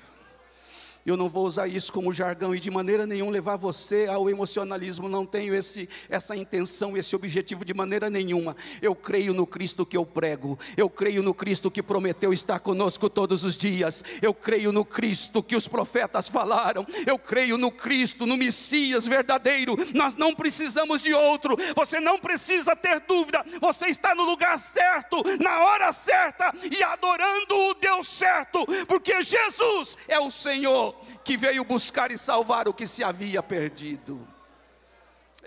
Eu 1.06 1.16
não 1.16 1.28
vou 1.28 1.46
usar 1.46 1.68
isso 1.68 1.92
como 1.92 2.12
jargão 2.12 2.52
e 2.52 2.58
de 2.58 2.68
maneira 2.68 3.06
nenhuma 3.06 3.30
levar 3.30 3.54
você 3.54 4.08
ao 4.10 4.28
emocionalismo. 4.28 5.08
Não 5.08 5.24
tenho 5.24 5.54
esse, 5.54 5.88
essa 6.08 6.34
intenção, 6.34 6.96
esse 6.96 7.14
objetivo 7.14 7.64
de 7.64 7.72
maneira 7.72 8.10
nenhuma. 8.10 8.56
Eu 8.82 8.92
creio 8.92 9.32
no 9.32 9.46
Cristo 9.46 9.86
que 9.86 9.96
eu 9.96 10.04
prego. 10.04 10.58
Eu 10.76 10.90
creio 10.90 11.22
no 11.22 11.32
Cristo 11.32 11.70
que 11.70 11.80
prometeu 11.80 12.32
estar 12.32 12.58
conosco 12.58 13.08
todos 13.08 13.44
os 13.44 13.56
dias. 13.56 14.02
Eu 14.20 14.34
creio 14.34 14.72
no 14.72 14.84
Cristo 14.84 15.44
que 15.44 15.54
os 15.54 15.68
profetas 15.68 16.28
falaram. 16.28 16.84
Eu 17.06 17.16
creio 17.20 17.56
no 17.56 17.70
Cristo, 17.70 18.26
no 18.26 18.36
Messias 18.36 19.06
verdadeiro. 19.06 19.76
Nós 19.94 20.16
não 20.16 20.34
precisamos 20.34 21.02
de 21.02 21.14
outro. 21.14 21.56
Você 21.76 22.00
não 22.00 22.18
precisa 22.18 22.74
ter 22.74 22.98
dúvida. 22.98 23.46
Você 23.60 23.86
está 23.86 24.12
no 24.12 24.24
lugar 24.24 24.58
certo, 24.58 25.22
na 25.40 25.60
hora 25.66 25.92
certa 25.92 26.52
e 26.68 26.82
adorando 26.82 27.54
o 27.54 27.74
Deus 27.74 28.08
certo, 28.08 28.66
porque 28.86 29.22
Jesus 29.22 29.96
é 30.08 30.18
o 30.18 30.30
Senhor 30.30 30.95
que 31.24 31.36
veio 31.36 31.64
buscar 31.64 32.10
e 32.10 32.18
salvar 32.18 32.68
o 32.68 32.74
que 32.74 32.86
se 32.86 33.02
havia 33.02 33.42
perdido. 33.42 34.26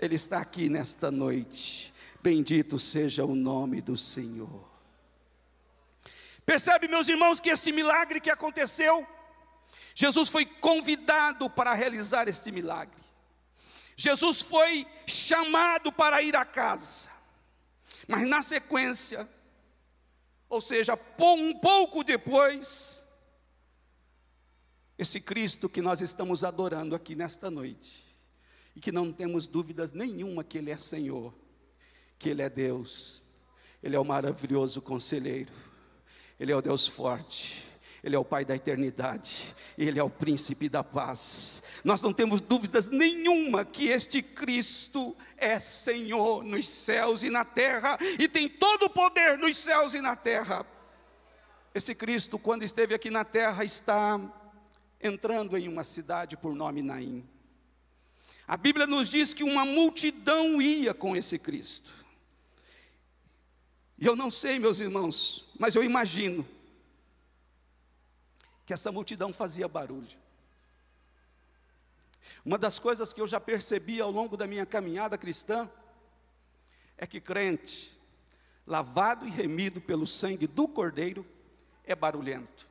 Ele 0.00 0.14
está 0.14 0.38
aqui 0.38 0.68
nesta 0.68 1.10
noite. 1.10 1.92
Bendito 2.22 2.78
seja 2.78 3.24
o 3.24 3.34
nome 3.34 3.80
do 3.80 3.96
Senhor. 3.96 4.68
Percebe, 6.44 6.88
meus 6.88 7.08
irmãos, 7.08 7.38
que 7.40 7.50
este 7.50 7.70
milagre 7.72 8.20
que 8.20 8.30
aconteceu, 8.30 9.06
Jesus 9.94 10.28
foi 10.28 10.44
convidado 10.44 11.48
para 11.48 11.74
realizar 11.74 12.28
este 12.28 12.50
milagre. 12.50 13.00
Jesus 13.96 14.40
foi 14.42 14.86
chamado 15.06 15.92
para 15.92 16.22
ir 16.22 16.34
à 16.34 16.44
casa. 16.44 17.08
Mas 18.08 18.26
na 18.26 18.42
sequência, 18.42 19.28
ou 20.48 20.60
seja, 20.60 20.98
um 21.18 21.58
pouco 21.58 22.02
depois, 22.02 22.99
esse 25.00 25.18
Cristo 25.18 25.66
que 25.66 25.80
nós 25.80 26.02
estamos 26.02 26.44
adorando 26.44 26.94
aqui 26.94 27.14
nesta 27.14 27.50
noite, 27.50 28.04
e 28.76 28.80
que 28.80 28.92
não 28.92 29.10
temos 29.10 29.48
dúvidas 29.48 29.94
nenhuma 29.94 30.44
que 30.44 30.58
Ele 30.58 30.70
é 30.70 30.76
Senhor, 30.76 31.32
que 32.18 32.28
Ele 32.28 32.42
é 32.42 32.50
Deus, 32.50 33.24
Ele 33.82 33.96
é 33.96 33.98
o 33.98 34.04
maravilhoso 34.04 34.82
conselheiro, 34.82 35.54
Ele 36.38 36.52
é 36.52 36.54
o 36.54 36.60
Deus 36.60 36.86
forte, 36.86 37.64
Ele 38.04 38.14
é 38.14 38.18
o 38.18 38.24
Pai 38.26 38.44
da 38.44 38.54
eternidade, 38.54 39.54
Ele 39.78 39.98
é 39.98 40.02
o 40.02 40.10
príncipe 40.10 40.68
da 40.68 40.84
paz. 40.84 41.62
Nós 41.82 42.02
não 42.02 42.12
temos 42.12 42.42
dúvidas 42.42 42.88
nenhuma 42.88 43.64
que 43.64 43.86
este 43.86 44.20
Cristo 44.20 45.16
é 45.38 45.58
Senhor 45.58 46.44
nos 46.44 46.68
céus 46.68 47.22
e 47.22 47.30
na 47.30 47.42
terra, 47.42 47.96
e 48.18 48.28
tem 48.28 48.50
todo 48.50 48.82
o 48.82 48.90
poder 48.90 49.38
nos 49.38 49.56
céus 49.56 49.94
e 49.94 50.00
na 50.02 50.14
terra. 50.14 50.66
Esse 51.74 51.94
Cristo, 51.94 52.38
quando 52.38 52.64
esteve 52.64 52.94
aqui 52.94 53.10
na 53.10 53.24
terra, 53.24 53.64
está 53.64 54.20
entrando 55.00 55.56
em 55.56 55.68
uma 55.68 55.84
cidade 55.84 56.36
por 56.36 56.54
nome 56.54 56.82
Naim. 56.82 57.26
A 58.46 58.56
Bíblia 58.56 58.86
nos 58.86 59.08
diz 59.08 59.32
que 59.32 59.44
uma 59.44 59.64
multidão 59.64 60.60
ia 60.60 60.92
com 60.92 61.16
esse 61.16 61.38
Cristo. 61.38 61.92
E 63.98 64.06
eu 64.06 64.16
não 64.16 64.30
sei, 64.30 64.58
meus 64.58 64.80
irmãos, 64.80 65.46
mas 65.58 65.74
eu 65.74 65.84
imagino 65.84 66.46
que 68.66 68.72
essa 68.72 68.90
multidão 68.90 69.32
fazia 69.32 69.68
barulho. 69.68 70.18
Uma 72.44 72.56
das 72.56 72.78
coisas 72.78 73.12
que 73.12 73.20
eu 73.20 73.28
já 73.28 73.38
percebi 73.38 74.00
ao 74.00 74.10
longo 74.10 74.36
da 74.36 74.46
minha 74.46 74.64
caminhada 74.64 75.18
cristã 75.18 75.70
é 76.96 77.06
que 77.06 77.20
crente, 77.20 77.96
lavado 78.66 79.26
e 79.26 79.30
remido 79.30 79.80
pelo 79.80 80.06
sangue 80.06 80.46
do 80.46 80.66
Cordeiro, 80.68 81.26
é 81.84 81.94
barulhento. 81.94 82.69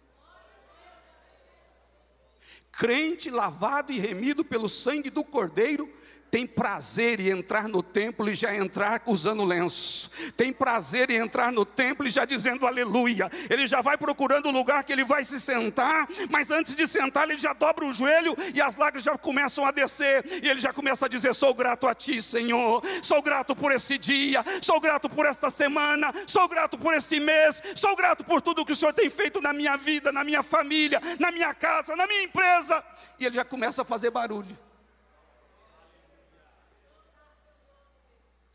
Crente 2.80 3.30
lavado 3.30 3.92
e 3.92 4.00
remido 4.00 4.46
pelo 4.46 4.70
sangue 4.70 5.10
do 5.10 5.22
Cordeiro 5.22 5.92
tem 6.30 6.46
prazer 6.46 7.20
em 7.20 7.30
entrar 7.30 7.68
no 7.68 7.82
templo 7.82 8.30
e 8.30 8.36
já 8.36 8.56
entrar 8.56 9.02
usando 9.06 9.44
lenço, 9.44 10.10
tem 10.38 10.54
prazer 10.54 11.10
em 11.10 11.18
entrar 11.18 11.52
no 11.52 11.66
templo 11.66 12.08
e 12.08 12.10
já 12.10 12.26
dizendo 12.26 12.66
aleluia. 12.66 13.30
Ele 13.50 13.68
já 13.68 13.82
vai 13.82 13.98
procurando 13.98 14.48
o 14.48 14.52
lugar 14.52 14.84
que 14.84 14.94
ele 14.94 15.04
vai 15.04 15.26
se 15.26 15.40
sentar, 15.40 16.08
mas 16.30 16.52
antes 16.52 16.76
de 16.76 16.88
sentar, 16.88 17.28
ele 17.28 17.38
já 17.38 17.54
dobra 17.54 17.86
o 17.86 17.94
joelho 17.94 18.36
e 18.54 18.62
as 18.62 18.76
lágrimas 18.76 19.04
já 19.04 19.18
começam 19.18 19.66
a 19.66 19.72
descer, 19.72 20.26
e 20.44 20.50
ele 20.50 20.60
já 20.60 20.72
começa 20.72 21.06
a 21.06 21.10
dizer: 21.10 21.34
Sou 21.34 21.54
grato 21.54 21.88
a 21.88 21.96
ti, 21.96 22.22
Senhor, 22.22 22.84
sou 23.02 23.22
grato 23.22 23.56
por 23.56 23.72
esse 23.72 23.98
dia, 23.98 24.44
sou 24.62 24.80
grato 24.80 25.10
por 25.10 25.26
esta 25.26 25.50
semana, 25.50 26.14
sou 26.28 26.48
grato 26.48 26.78
por 26.78 26.94
esse 26.94 27.20
mês, 27.20 27.62
sou 27.76 27.96
grato 27.96 28.24
por 28.24 28.42
tudo 28.42 28.66
que 28.66 28.74
o 28.74 28.76
Senhor 28.76 28.94
tem 28.94 29.10
feito 29.10 29.42
na 29.42 29.54
minha 29.54 29.78
vida, 29.78 30.12
na 30.12 30.24
minha 30.24 30.44
família, 30.44 31.02
na 31.20 31.32
minha 31.32 31.54
casa, 31.54 31.96
na 31.96 32.06
minha 32.06 32.24
empresa, 32.24 32.84
e 33.20 33.26
ele 33.26 33.36
já 33.36 33.46
começa 33.46 33.82
a 33.82 33.86
fazer 33.86 34.12
barulho. 34.12 34.69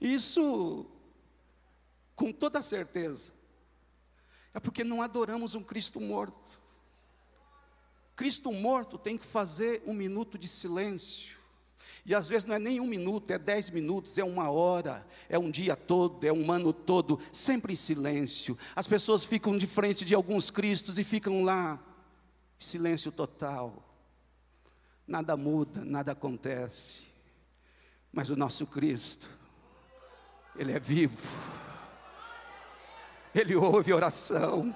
Isso, 0.04 0.84
com 2.14 2.30
toda 2.30 2.60
certeza, 2.60 3.32
é 4.52 4.60
porque 4.60 4.84
não 4.84 5.00
adoramos 5.00 5.54
um 5.54 5.62
Cristo 5.62 5.98
morto. 5.98 6.60
Cristo 8.14 8.52
morto 8.52 8.98
tem 8.98 9.16
que 9.16 9.24
fazer 9.24 9.82
um 9.86 9.94
minuto 9.94 10.36
de 10.36 10.46
silêncio. 10.46 11.38
E 12.04 12.14
às 12.14 12.28
vezes 12.28 12.44
não 12.44 12.54
é 12.54 12.58
nem 12.58 12.80
um 12.80 12.86
minuto, 12.86 13.30
é 13.30 13.38
dez 13.38 13.70
minutos, 13.70 14.18
é 14.18 14.22
uma 14.22 14.50
hora, 14.50 15.06
é 15.26 15.38
um 15.38 15.50
dia 15.50 15.74
todo, 15.74 16.22
é 16.22 16.30
um 16.30 16.52
ano 16.52 16.70
todo, 16.70 17.18
sempre 17.32 17.72
em 17.72 17.76
silêncio. 17.76 18.58
As 18.76 18.86
pessoas 18.86 19.24
ficam 19.24 19.56
de 19.56 19.66
frente 19.66 20.04
de 20.04 20.14
alguns 20.14 20.50
Cristos 20.50 20.98
e 20.98 21.02
ficam 21.02 21.42
lá, 21.42 21.82
silêncio 22.58 23.10
total. 23.10 23.82
Nada 25.06 25.34
muda, 25.34 25.82
nada 25.82 26.12
acontece. 26.12 27.06
Mas 28.12 28.28
o 28.28 28.36
nosso 28.36 28.66
Cristo, 28.66 29.43
ele 30.56 30.72
é 30.72 30.80
vivo. 30.80 31.16
Ele 33.34 33.56
ouve 33.56 33.92
oração. 33.92 34.74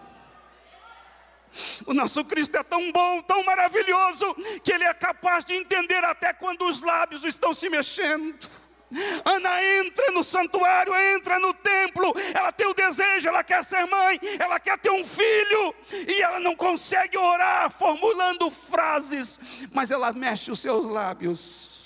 O 1.86 1.94
nosso 1.94 2.24
Cristo 2.24 2.56
é 2.56 2.62
tão 2.62 2.92
bom, 2.92 3.22
tão 3.22 3.42
maravilhoso, 3.44 4.34
que 4.62 4.72
Ele 4.72 4.84
é 4.84 4.92
capaz 4.92 5.44
de 5.44 5.54
entender 5.54 6.04
até 6.04 6.32
quando 6.32 6.62
os 6.62 6.82
lábios 6.82 7.24
estão 7.24 7.54
se 7.54 7.70
mexendo. 7.70 8.36
Ana 9.24 9.62
entra 9.80 10.12
no 10.12 10.24
santuário, 10.24 10.94
entra 11.14 11.38
no 11.38 11.52
templo, 11.52 12.14
ela 12.34 12.50
tem 12.50 12.66
o 12.66 12.74
desejo, 12.74 13.28
ela 13.28 13.44
quer 13.44 13.62
ser 13.62 13.84
mãe, 13.86 14.18
ela 14.38 14.58
quer 14.58 14.78
ter 14.78 14.90
um 14.90 15.04
filho, 15.04 15.74
e 15.92 16.22
ela 16.22 16.40
não 16.40 16.56
consegue 16.56 17.16
orar 17.18 17.70
formulando 17.70 18.50
frases, 18.50 19.38
mas 19.72 19.90
ela 19.90 20.12
mexe 20.12 20.50
os 20.50 20.60
seus 20.60 20.86
lábios. 20.86 21.77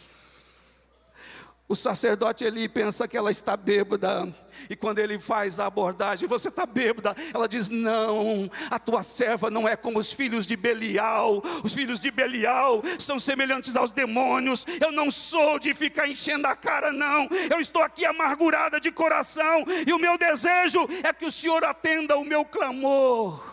O 1.72 1.74
sacerdote 1.74 2.44
Eli 2.44 2.68
pensa 2.68 3.08
que 3.08 3.16
ela 3.16 3.30
está 3.30 3.56
bêbada. 3.56 4.30
E 4.68 4.76
quando 4.76 4.98
ele 4.98 5.18
faz 5.18 5.58
a 5.58 5.64
abordagem, 5.64 6.28
você 6.28 6.48
está 6.48 6.66
bêbada? 6.66 7.16
Ela 7.32 7.48
diz: 7.48 7.70
Não, 7.70 8.50
a 8.70 8.78
tua 8.78 9.02
serva 9.02 9.50
não 9.50 9.66
é 9.66 9.74
como 9.74 9.98
os 9.98 10.12
filhos 10.12 10.46
de 10.46 10.54
Belial. 10.54 11.42
Os 11.64 11.72
filhos 11.72 11.98
de 11.98 12.10
Belial 12.10 12.82
são 12.98 13.18
semelhantes 13.18 13.74
aos 13.74 13.90
demônios. 13.90 14.66
Eu 14.82 14.92
não 14.92 15.10
sou 15.10 15.58
de 15.58 15.72
ficar 15.72 16.06
enchendo 16.06 16.46
a 16.46 16.54
cara, 16.54 16.92
não. 16.92 17.26
Eu 17.50 17.58
estou 17.58 17.80
aqui 17.80 18.04
amargurada 18.04 18.78
de 18.78 18.92
coração. 18.92 19.64
E 19.86 19.94
o 19.94 19.98
meu 19.98 20.18
desejo 20.18 20.86
é 21.02 21.10
que 21.10 21.24
o 21.24 21.32
Senhor 21.32 21.64
atenda 21.64 22.18
o 22.18 22.24
meu 22.24 22.44
clamor. 22.44 23.51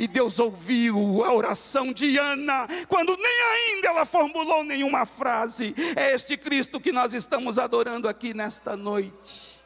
E 0.00 0.08
Deus 0.08 0.38
ouviu 0.38 1.22
a 1.22 1.34
oração 1.34 1.92
de 1.92 2.16
Ana, 2.16 2.66
quando 2.88 3.14
nem 3.18 3.74
ainda 3.74 3.88
ela 3.88 4.06
formulou 4.06 4.64
nenhuma 4.64 5.04
frase. 5.04 5.74
É 5.94 6.14
este 6.14 6.38
Cristo 6.38 6.80
que 6.80 6.90
nós 6.90 7.12
estamos 7.12 7.58
adorando 7.58 8.08
aqui 8.08 8.32
nesta 8.32 8.74
noite. 8.74 9.59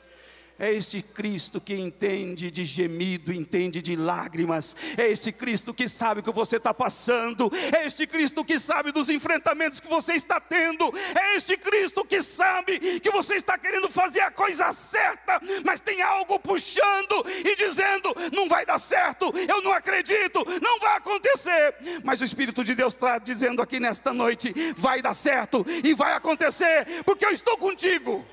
É 0.56 0.72
este 0.72 1.02
Cristo 1.02 1.60
que 1.60 1.74
entende 1.74 2.48
de 2.48 2.64
gemido, 2.64 3.32
entende 3.32 3.82
de 3.82 3.96
lágrimas. 3.96 4.76
É 4.96 5.10
este 5.10 5.32
Cristo 5.32 5.74
que 5.74 5.88
sabe 5.88 6.20
o 6.20 6.22
que 6.22 6.30
você 6.30 6.58
está 6.58 6.72
passando. 6.72 7.50
É 7.76 7.86
este 7.86 8.06
Cristo 8.06 8.44
que 8.44 8.60
sabe 8.60 8.92
dos 8.92 9.08
enfrentamentos 9.08 9.80
que 9.80 9.88
você 9.88 10.12
está 10.12 10.40
tendo. 10.40 10.94
É 11.20 11.36
este 11.36 11.56
Cristo 11.56 12.04
que 12.04 12.22
sabe 12.22 13.00
que 13.00 13.10
você 13.10 13.34
está 13.34 13.58
querendo 13.58 13.90
fazer 13.90 14.20
a 14.20 14.30
coisa 14.30 14.70
certa, 14.72 15.40
mas 15.64 15.80
tem 15.80 16.00
algo 16.02 16.38
puxando 16.38 17.26
e 17.44 17.56
dizendo: 17.56 18.14
não 18.32 18.48
vai 18.48 18.64
dar 18.64 18.78
certo, 18.78 19.32
eu 19.48 19.60
não 19.60 19.72
acredito, 19.72 20.44
não 20.62 20.78
vai 20.78 20.96
acontecer. 20.96 21.74
Mas 22.04 22.20
o 22.20 22.24
Espírito 22.24 22.62
de 22.62 22.76
Deus 22.76 22.94
está 22.94 23.18
dizendo 23.18 23.60
aqui 23.60 23.80
nesta 23.80 24.12
noite: 24.12 24.54
vai 24.76 25.02
dar 25.02 25.14
certo 25.14 25.66
e 25.82 25.94
vai 25.94 26.12
acontecer, 26.12 27.02
porque 27.04 27.26
eu 27.26 27.30
estou 27.30 27.58
contigo. 27.58 28.24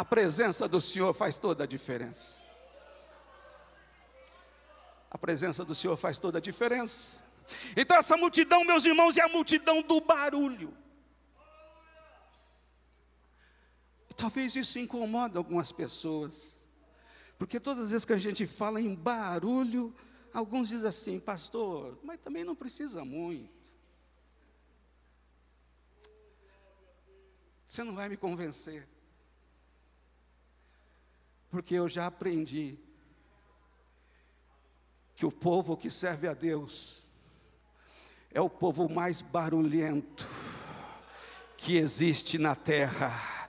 A 0.00 0.04
presença 0.04 0.66
do 0.66 0.80
Senhor 0.80 1.12
faz 1.12 1.36
toda 1.36 1.64
a 1.64 1.66
diferença. 1.66 2.42
A 5.10 5.18
presença 5.18 5.62
do 5.62 5.74
Senhor 5.74 5.94
faz 5.94 6.16
toda 6.16 6.38
a 6.38 6.40
diferença. 6.40 7.18
Então, 7.76 7.98
essa 7.98 8.16
multidão, 8.16 8.64
meus 8.64 8.86
irmãos, 8.86 9.18
é 9.18 9.20
a 9.20 9.28
multidão 9.28 9.82
do 9.82 10.00
barulho. 10.00 10.74
E 14.08 14.14
talvez 14.14 14.56
isso 14.56 14.78
incomode 14.78 15.36
algumas 15.36 15.70
pessoas, 15.70 16.56
porque 17.38 17.60
todas 17.60 17.84
as 17.84 17.90
vezes 17.90 18.06
que 18.06 18.14
a 18.14 18.18
gente 18.18 18.46
fala 18.46 18.80
em 18.80 18.94
barulho, 18.94 19.94
alguns 20.32 20.70
dizem 20.70 20.88
assim, 20.88 21.20
pastor, 21.20 21.98
mas 22.02 22.18
também 22.20 22.42
não 22.42 22.56
precisa 22.56 23.04
muito. 23.04 23.68
Você 27.68 27.84
não 27.84 27.94
vai 27.94 28.08
me 28.08 28.16
convencer 28.16 28.88
porque 31.50 31.74
eu 31.74 31.88
já 31.88 32.06
aprendi 32.06 32.78
que 35.16 35.26
o 35.26 35.32
povo 35.32 35.76
que 35.76 35.90
serve 35.90 36.28
a 36.28 36.32
Deus 36.32 37.04
é 38.32 38.40
o 38.40 38.48
povo 38.48 38.88
mais 38.88 39.20
barulhento 39.20 40.28
que 41.56 41.76
existe 41.76 42.38
na 42.38 42.54
terra 42.54 43.39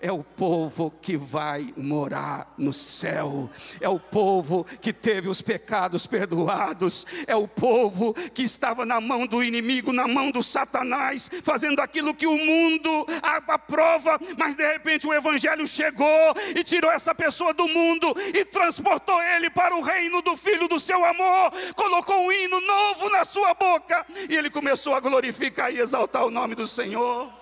é 0.00 0.10
o 0.10 0.22
povo 0.24 0.92
que 1.02 1.16
vai 1.16 1.72
morar 1.76 2.52
no 2.56 2.72
céu, 2.72 3.50
é 3.80 3.88
o 3.88 4.00
povo 4.00 4.64
que 4.80 4.92
teve 4.92 5.28
os 5.28 5.42
pecados 5.42 6.06
perdoados, 6.06 7.06
é 7.26 7.36
o 7.36 7.46
povo 7.46 8.14
que 8.14 8.42
estava 8.42 8.86
na 8.86 9.00
mão 9.00 9.26
do 9.26 9.42
inimigo, 9.42 9.92
na 9.92 10.08
mão 10.08 10.30
do 10.30 10.42
Satanás, 10.42 11.30
fazendo 11.42 11.80
aquilo 11.80 12.14
que 12.14 12.26
o 12.26 12.38
mundo 12.38 13.06
aprova, 13.46 14.18
mas 14.38 14.56
de 14.56 14.66
repente 14.66 15.06
o 15.06 15.12
Evangelho 15.12 15.66
chegou 15.66 16.08
e 16.56 16.64
tirou 16.64 16.90
essa 16.90 17.14
pessoa 17.14 17.52
do 17.52 17.68
mundo 17.68 18.14
e 18.34 18.44
transportou 18.44 19.20
ele 19.22 19.50
para 19.50 19.76
o 19.76 19.82
reino 19.82 20.22
do 20.22 20.36
Filho 20.36 20.66
do 20.68 20.80
seu 20.80 21.04
amor, 21.04 21.52
colocou 21.74 22.26
um 22.26 22.32
hino 22.32 22.60
novo 22.60 23.10
na 23.10 23.24
sua 23.24 23.54
boca 23.54 24.06
e 24.28 24.36
ele 24.36 24.50
começou 24.50 24.94
a 24.94 25.00
glorificar 25.00 25.72
e 25.72 25.78
exaltar 25.78 26.24
o 26.24 26.30
nome 26.30 26.54
do 26.54 26.66
Senhor. 26.66 27.39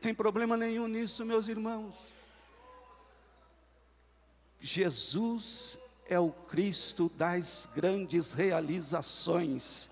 Tem 0.00 0.14
problema 0.14 0.56
nenhum 0.56 0.86
nisso, 0.86 1.24
meus 1.24 1.48
irmãos. 1.48 2.32
Jesus 4.60 5.78
é 6.08 6.18
o 6.18 6.30
Cristo 6.30 7.10
das 7.16 7.68
grandes 7.74 8.32
realizações. 8.32 9.90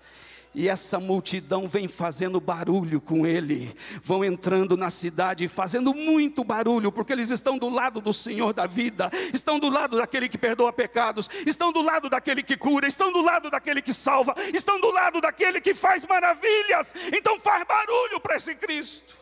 E 0.55 0.67
essa 0.67 0.99
multidão 0.99 1.67
vem 1.67 1.87
fazendo 1.87 2.39
barulho 2.39 2.99
com 2.99 3.27
ele, 3.27 3.75
vão 4.01 4.23
entrando 4.23 4.75
na 4.75 4.89
cidade 4.89 5.47
fazendo 5.47 5.93
muito 5.93 6.43
barulho, 6.43 6.91
porque 6.91 7.13
eles 7.13 7.29
estão 7.29 7.59
do 7.59 7.69
lado 7.69 8.01
do 8.01 8.11
Senhor 8.11 8.53
da 8.53 8.65
vida, 8.65 9.11
estão 9.33 9.59
do 9.59 9.69
lado 9.69 9.97
daquele 9.97 10.27
que 10.27 10.37
perdoa 10.37 10.73
pecados, 10.73 11.29
estão 11.45 11.71
do 11.71 11.81
lado 11.81 12.09
daquele 12.09 12.41
que 12.41 12.57
cura, 12.57 12.87
estão 12.87 13.13
do 13.13 13.21
lado 13.21 13.51
daquele 13.51 13.83
que 13.83 13.93
salva, 13.93 14.33
estão 14.51 14.81
do 14.81 14.89
lado 14.89 15.21
daquele 15.21 15.61
que 15.61 15.75
faz 15.75 16.03
maravilhas. 16.05 16.95
Então 17.15 17.39
faz 17.39 17.63
barulho 17.67 18.19
para 18.19 18.37
esse 18.37 18.55
Cristo. 18.55 19.16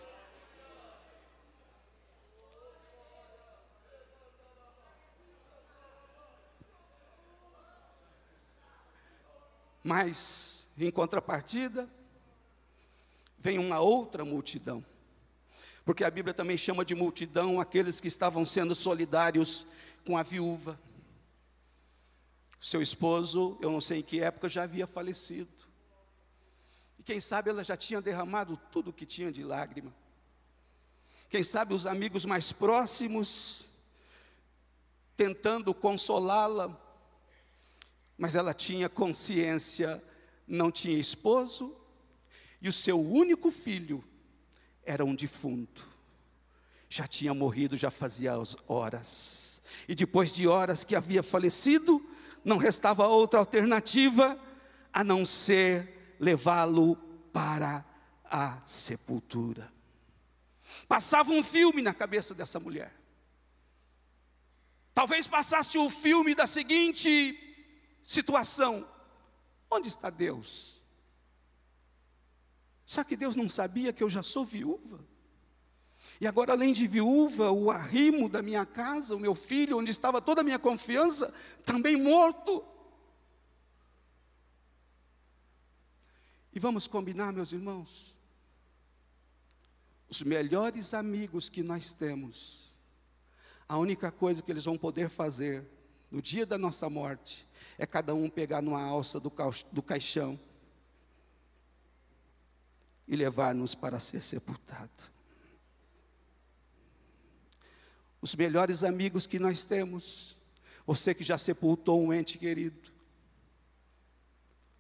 Mas, 9.87 10.65
em 10.79 10.89
contrapartida, 10.89 11.87
vem 13.37 13.59
uma 13.59 13.79
outra 13.79 14.25
multidão. 14.25 14.83
Porque 15.85 16.03
a 16.03 16.09
Bíblia 16.09 16.33
também 16.33 16.57
chama 16.57 16.83
de 16.83 16.95
multidão 16.95 17.61
aqueles 17.61 18.01
que 18.01 18.07
estavam 18.07 18.43
sendo 18.43 18.73
solidários 18.73 19.63
com 20.03 20.17
a 20.17 20.23
viúva. 20.23 20.79
Seu 22.59 22.81
esposo, 22.81 23.59
eu 23.61 23.69
não 23.69 23.79
sei 23.79 23.99
em 23.99 24.01
que 24.01 24.23
época, 24.23 24.49
já 24.49 24.63
havia 24.63 24.87
falecido. 24.87 25.53
E 26.97 27.03
quem 27.03 27.19
sabe 27.21 27.51
ela 27.51 27.63
já 27.63 27.77
tinha 27.77 28.01
derramado 28.01 28.59
tudo 28.71 28.89
o 28.89 28.93
que 28.93 29.05
tinha 29.05 29.31
de 29.31 29.43
lágrima. 29.43 29.93
Quem 31.29 31.43
sabe 31.43 31.75
os 31.75 31.85
amigos 31.85 32.25
mais 32.25 32.51
próximos 32.51 33.67
tentando 35.15 35.75
consolá-la, 35.75 36.75
mas 38.17 38.35
ela 38.35 38.53
tinha 38.53 38.87
consciência, 38.87 40.01
não 40.47 40.71
tinha 40.71 40.97
esposo, 40.97 41.75
e 42.61 42.69
o 42.69 42.73
seu 42.73 42.99
único 42.99 43.51
filho 43.51 44.03
era 44.83 45.03
um 45.03 45.13
defunto. 45.13 45.87
Já 46.87 47.07
tinha 47.07 47.33
morrido, 47.33 47.75
já 47.75 47.91
fazia 47.91 48.33
horas. 48.67 49.61
E 49.87 49.95
depois 49.95 50.31
de 50.31 50.47
horas 50.47 50.83
que 50.83 50.95
havia 50.95 51.21
falecido, 51.21 52.03
não 52.43 52.57
restava 52.57 53.07
outra 53.07 53.39
alternativa 53.39 54.39
a 54.93 55.03
não 55.03 55.25
ser 55.25 56.15
levá-lo 56.19 56.95
para 57.33 57.83
a 58.23 58.61
sepultura. 58.65 59.71
Passava 60.87 61.31
um 61.31 61.43
filme 61.43 61.81
na 61.81 61.93
cabeça 61.93 62.33
dessa 62.33 62.59
mulher. 62.59 62.93
Talvez 64.93 65.27
passasse 65.27 65.77
o 65.77 65.89
filme 65.89 66.33
da 66.33 66.47
seguinte 66.47 67.44
situação: 68.05 68.87
onde 69.69 69.89
está 69.89 70.09
Deus? 70.09 70.79
Só 72.85 73.03
que 73.03 73.17
Deus 73.17 73.35
não 73.35 73.49
sabia 73.49 73.91
que 73.91 74.03
eu 74.03 74.09
já 74.09 74.21
sou 74.21 74.45
viúva. 74.45 75.03
E 76.21 76.27
agora, 76.27 76.53
além 76.53 76.71
de 76.71 76.87
viúva, 76.87 77.51
o 77.51 77.71
arrimo 77.71 78.29
da 78.29 78.41
minha 78.41 78.65
casa, 78.65 79.15
o 79.15 79.19
meu 79.19 79.33
filho, 79.33 79.79
onde 79.79 79.91
estava 79.91 80.21
toda 80.21 80.41
a 80.41 80.43
minha 80.43 80.59
confiança, 80.59 81.33
também 81.65 82.01
morto. 82.01 82.63
E 86.53 86.59
vamos 86.59 86.87
combinar, 86.87 87.33
meus 87.33 87.51
irmãos, 87.51 88.15
os 90.07 90.21
melhores 90.21 90.93
amigos 90.93 91.49
que 91.49 91.61
nós 91.61 91.91
temos, 91.91 92.77
a 93.67 93.77
única 93.77 94.11
coisa 94.11 94.41
que 94.41 94.51
eles 94.51 94.63
vão 94.63 94.77
poder 94.77 95.09
fazer 95.09 95.67
no 96.09 96.21
dia 96.21 96.45
da 96.45 96.57
nossa 96.57 96.89
morte 96.89 97.45
é 97.77 97.85
cada 97.85 98.13
um 98.13 98.29
pegar 98.29 98.61
numa 98.61 98.81
alça 98.81 99.19
do, 99.19 99.31
caixão 99.81 100.39
e 103.07 103.15
levar-nos 103.15 103.75
para 103.75 103.99
ser 103.99 104.21
sepultado. 104.21 105.13
Os 108.21 108.35
melhores 108.35 108.83
amigos 108.83 109.27
que 109.27 109.37
nós 109.37 109.65
temos, 109.65 110.37
você 110.85 111.13
que 111.13 111.23
já 111.23 111.37
sepultou 111.37 112.01
um 112.01 112.13
ente 112.13 112.37
querido, 112.37 112.91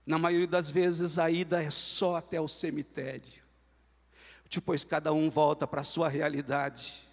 na 0.05 0.17
maioria 0.17 0.47
das 0.47 0.69
vezes 0.69 1.17
a 1.17 1.29
ida 1.29 1.61
é 1.61 1.69
só 1.69 2.15
até 2.15 2.39
o 2.39 2.47
cemitério. 2.47 3.43
Depois 4.49 4.83
cada 4.83 5.11
um 5.11 5.29
volta 5.29 5.67
para 5.67 5.81
a 5.81 5.83
sua 5.83 6.07
realidade. 6.07 7.03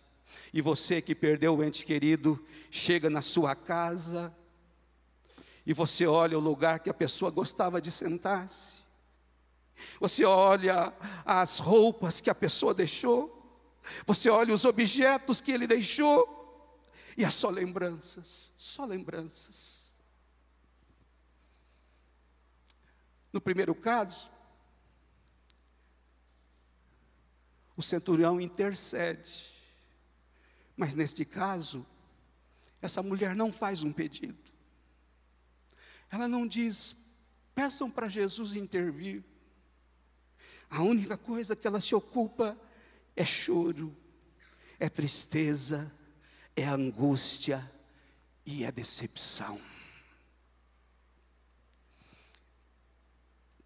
E 0.53 0.61
você 0.61 1.03
que 1.03 1.15
perdeu 1.15 1.57
o 1.57 1.65
ente 1.65 1.85
querido, 1.85 2.43
chega 2.71 3.11
na 3.11 3.23
sua 3.23 3.57
casa 3.57 4.35
e 5.65 5.73
você 5.73 6.07
olha 6.07 6.37
o 6.37 6.41
lugar 6.41 6.81
que 6.81 6.91
a 6.91 6.95
pessoa 6.95 7.31
gostava 7.31 7.81
de 7.81 7.91
sentar-se. 7.91 8.83
Você 10.01 10.25
olha 10.25 10.93
as 11.25 11.59
roupas 11.59 12.21
que 12.21 12.31
a 12.31 12.35
pessoa 12.35 12.75
deixou. 12.75 13.39
Você 14.07 14.29
olha 14.29 14.53
os 14.53 14.65
objetos 14.65 15.41
que 15.41 15.53
ele 15.53 15.67
deixou. 15.67 16.41
E 17.17 17.25
é 17.25 17.31
só 17.31 17.49
lembranças, 17.49 18.53
só 18.57 18.85
lembranças. 18.85 19.93
No 23.33 23.41
primeiro 23.41 23.75
caso, 23.75 24.31
o 27.77 27.83
centurião 27.83 28.41
intercede. 28.41 29.53
Mas 30.77 30.95
neste 30.95 31.25
caso, 31.25 31.87
essa 32.81 33.03
mulher 33.03 33.35
não 33.35 33.53
faz 33.53 33.83
um 33.83 33.93
pedido. 33.93 34.52
Ela 36.13 36.29
não 36.29 36.47
diz, 36.47 36.95
peçam 37.55 37.91
para 37.91 38.07
Jesus 38.07 38.55
intervir. 38.55 39.25
A 40.69 40.83
única 40.83 41.17
coisa 41.17 41.57
que 41.57 41.67
ela 41.67 41.81
se 41.81 41.95
ocupa 41.95 42.57
é 43.17 43.25
choro, 43.25 43.97
é 44.79 44.91
tristeza, 44.91 45.91
é 46.55 46.65
angústia 46.67 47.73
e 48.45 48.63
é 48.63 48.71
decepção. 48.71 49.59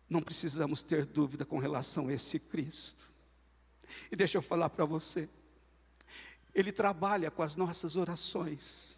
Não 0.09 0.23
precisamos 0.23 0.85
ter 0.85 1.05
dúvida 1.05 1.45
com 1.45 1.59
relação 1.59 2.07
a 2.07 2.13
esse 2.13 2.39
Cristo. 2.39 3.11
E 4.11 4.15
deixa 4.15 4.39
eu 4.39 4.43
falar 4.43 4.71
para 4.71 4.85
você, 4.85 5.29
Ele 6.55 6.71
trabalha 6.71 7.29
com 7.29 7.43
as 7.43 7.57
nossas 7.57 7.97
orações. 7.97 8.96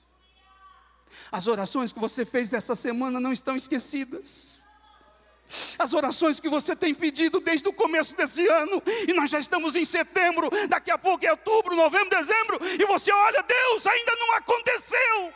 As 1.30 1.46
orações 1.46 1.92
que 1.92 1.98
você 1.98 2.24
fez 2.24 2.52
essa 2.52 2.74
semana 2.74 3.20
não 3.20 3.32
estão 3.32 3.56
esquecidas. 3.56 4.64
As 5.78 5.92
orações 5.94 6.40
que 6.40 6.48
você 6.48 6.76
tem 6.76 6.94
pedido 6.94 7.40
desde 7.40 7.68
o 7.68 7.72
começo 7.72 8.14
desse 8.14 8.46
ano, 8.46 8.82
e 9.06 9.12
nós 9.14 9.30
já 9.30 9.40
estamos 9.40 9.76
em 9.76 9.84
setembro, 9.84 10.50
daqui 10.68 10.90
a 10.90 10.98
pouco 10.98 11.24
é 11.24 11.30
outubro, 11.30 11.74
novembro, 11.74 12.10
dezembro, 12.10 12.58
e 12.78 12.84
você 12.84 13.10
olha, 13.10 13.42
Deus, 13.42 13.86
ainda 13.86 14.16
não 14.16 14.34
aconteceu. 14.34 15.34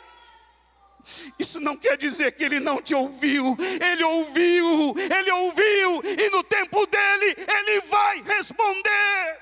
Isso 1.39 1.59
não 1.61 1.77
quer 1.77 1.97
dizer 1.97 2.33
que 2.33 2.45
ele 2.45 2.61
não 2.61 2.81
te 2.81 2.95
ouviu, 2.95 3.57
ele 3.59 4.05
ouviu, 4.05 4.95
ele 4.99 5.31
ouviu, 5.33 6.03
e 6.05 6.31
no 6.31 6.45
tempo 6.45 6.87
dele, 6.87 7.37
ele 7.49 7.81
vai 7.83 8.23
responder. 8.23 9.41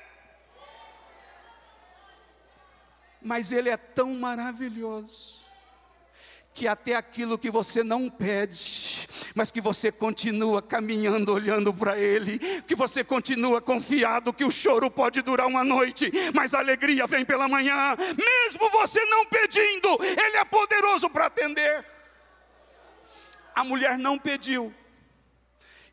Mas 3.21 3.51
ele 3.51 3.69
é 3.69 3.77
tão 3.77 4.13
maravilhoso 4.13 5.40
que 6.53 6.67
até 6.67 6.95
aquilo 6.95 7.37
que 7.37 7.49
você 7.49 7.83
não 7.83 8.09
pede, 8.09 9.07
mas 9.33 9.51
que 9.51 9.61
você 9.61 9.91
continua 9.91 10.61
caminhando 10.61 11.33
olhando 11.33 11.73
para 11.73 11.97
Ele, 11.97 12.39
que 12.63 12.75
você 12.75 13.03
continua 13.03 13.61
confiado 13.61 14.33
que 14.33 14.43
o 14.43 14.51
choro 14.51 14.91
pode 14.91 15.21
durar 15.21 15.47
uma 15.47 15.63
noite, 15.63 16.11
mas 16.33 16.53
a 16.53 16.59
alegria 16.59 17.07
vem 17.07 17.23
pela 17.23 17.47
manhã, 17.47 17.95
mesmo 17.97 18.69
você 18.71 19.03
não 19.05 19.25
pedindo, 19.27 19.97
Ele 20.03 20.37
é 20.37 20.45
poderoso 20.45 21.09
para 21.09 21.27
atender. 21.27 21.85
A 23.55 23.63
mulher 23.63 23.97
não 23.97 24.17
pediu, 24.17 24.73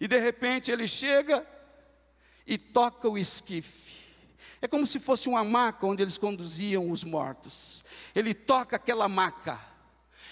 e 0.01 0.07
de 0.07 0.19
repente 0.19 0.71
ele 0.71 0.87
chega 0.87 1.47
e 2.47 2.57
toca 2.57 3.09
o 3.09 3.19
esquife. 3.19 3.89
É 4.61 4.67
como 4.67 4.87
se 4.87 4.99
fosse 4.99 5.29
uma 5.29 5.45
maca 5.45 5.87
onde 5.87 6.03
eles 6.03 6.19
conduziam 6.19 6.91
os 6.91 7.05
mortos. 7.05 7.85
Ele 8.15 8.35
toca 8.35 8.77
aquela 8.77 9.09
maca 9.09 9.59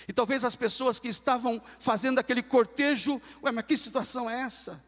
e 0.08 0.12
talvez 0.12 0.44
as 0.44 0.54
pessoas 0.54 1.00
que 1.00 1.08
estavam 1.08 1.60
fazendo 1.80 2.18
aquele 2.18 2.42
cortejo, 2.42 3.20
ué, 3.42 3.50
mas 3.50 3.66
que 3.66 3.76
situação 3.76 4.30
é 4.30 4.40
essa? 4.40 4.84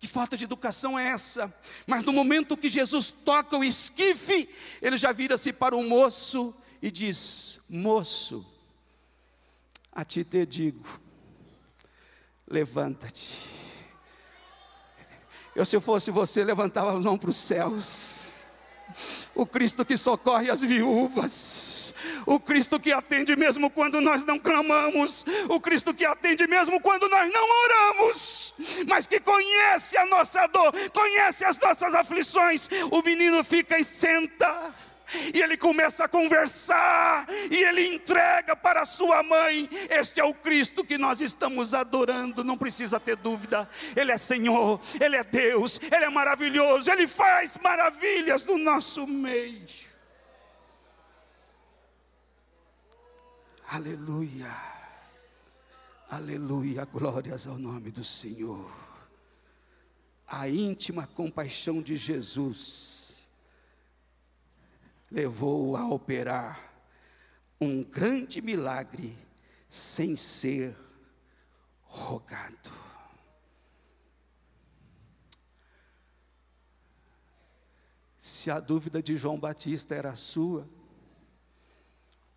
Que 0.00 0.06
falta 0.06 0.36
de 0.36 0.44
educação 0.44 0.98
é 0.98 1.08
essa? 1.08 1.52
Mas 1.86 2.04
no 2.04 2.12
momento 2.12 2.56
que 2.56 2.70
Jesus 2.70 3.10
toca 3.10 3.56
o 3.56 3.64
esquife, 3.64 4.48
ele 4.80 4.96
já 4.96 5.12
vira-se 5.12 5.52
para 5.52 5.76
o 5.76 5.82
moço 5.82 6.54
e 6.80 6.90
diz: 6.90 7.60
Moço, 7.68 8.46
a 9.92 10.04
ti 10.04 10.24
te 10.24 10.44
digo, 10.46 11.00
levanta-te. 12.46 13.58
Eu, 15.54 15.64
se 15.64 15.74
eu 15.74 15.80
fosse 15.80 16.10
você, 16.10 16.44
levantava 16.44 16.92
a 16.92 17.00
mão 17.00 17.18
para 17.18 17.30
os 17.30 17.36
céus 17.36 18.17
o 19.34 19.46
Cristo 19.46 19.84
que 19.84 19.96
socorre 19.96 20.50
as 20.50 20.62
viúvas, 20.62 21.94
o 22.26 22.40
Cristo 22.40 22.80
que 22.80 22.92
atende 22.92 23.36
mesmo 23.36 23.70
quando 23.70 24.00
nós 24.00 24.24
não 24.24 24.38
clamamos, 24.38 25.24
o 25.48 25.60
Cristo 25.60 25.94
que 25.94 26.04
atende 26.04 26.46
mesmo 26.46 26.80
quando 26.80 27.08
nós 27.08 27.30
não 27.32 27.48
oramos, 27.64 28.54
mas 28.86 29.06
que 29.06 29.20
conhece 29.20 29.96
a 29.96 30.06
nossa 30.06 30.46
dor, 30.48 30.72
conhece 30.92 31.44
as 31.44 31.58
nossas 31.58 31.94
aflições. 31.94 32.68
O 32.90 33.02
menino 33.02 33.42
fica 33.44 33.78
e 33.78 33.84
senta 33.84 34.74
e 35.34 35.40
ele 35.40 35.56
começa 35.56 36.04
a 36.04 36.08
conversar, 36.08 37.26
e 37.50 37.56
ele 37.64 37.86
entrega 37.94 38.54
para 38.54 38.84
sua 38.84 39.22
mãe. 39.22 39.68
Este 39.90 40.20
é 40.20 40.24
o 40.24 40.34
Cristo 40.34 40.84
que 40.84 40.98
nós 40.98 41.20
estamos 41.20 41.74
adorando, 41.74 42.44
não 42.44 42.58
precisa 42.58 43.00
ter 43.00 43.16
dúvida. 43.16 43.68
Ele 43.96 44.12
é 44.12 44.18
Senhor, 44.18 44.80
Ele 45.00 45.16
é 45.16 45.24
Deus, 45.24 45.80
Ele 45.82 46.04
é 46.04 46.10
maravilhoso, 46.10 46.90
Ele 46.90 47.06
faz 47.06 47.58
maravilhas 47.62 48.44
no 48.44 48.58
nosso 48.58 49.06
meio. 49.06 49.88
Aleluia, 53.70 54.54
aleluia, 56.10 56.84
glórias 56.86 57.46
ao 57.46 57.58
nome 57.58 57.90
do 57.90 58.02
Senhor. 58.02 58.70
A 60.26 60.48
íntima 60.48 61.06
compaixão 61.06 61.82
de 61.82 61.96
Jesus 61.96 62.97
levou 65.10 65.76
a 65.76 65.86
operar 65.88 66.68
um 67.60 67.82
grande 67.82 68.40
milagre 68.40 69.16
sem 69.68 70.14
ser 70.16 70.76
rogado. 71.82 72.70
Se 78.18 78.50
a 78.50 78.60
dúvida 78.60 79.02
de 79.02 79.16
João 79.16 79.38
Batista 79.38 79.94
era 79.94 80.14
sua, 80.14 80.68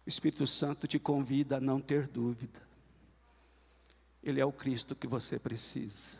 o 0.05 0.09
Espírito 0.09 0.47
Santo 0.47 0.87
te 0.87 0.97
convida 0.97 1.57
a 1.57 1.61
não 1.61 1.79
ter 1.81 2.07
dúvida. 2.07 2.61
Ele 4.23 4.39
é 4.39 4.45
o 4.45 4.51
Cristo 4.51 4.95
que 4.95 5.07
você 5.07 5.37
precisa. 5.37 6.17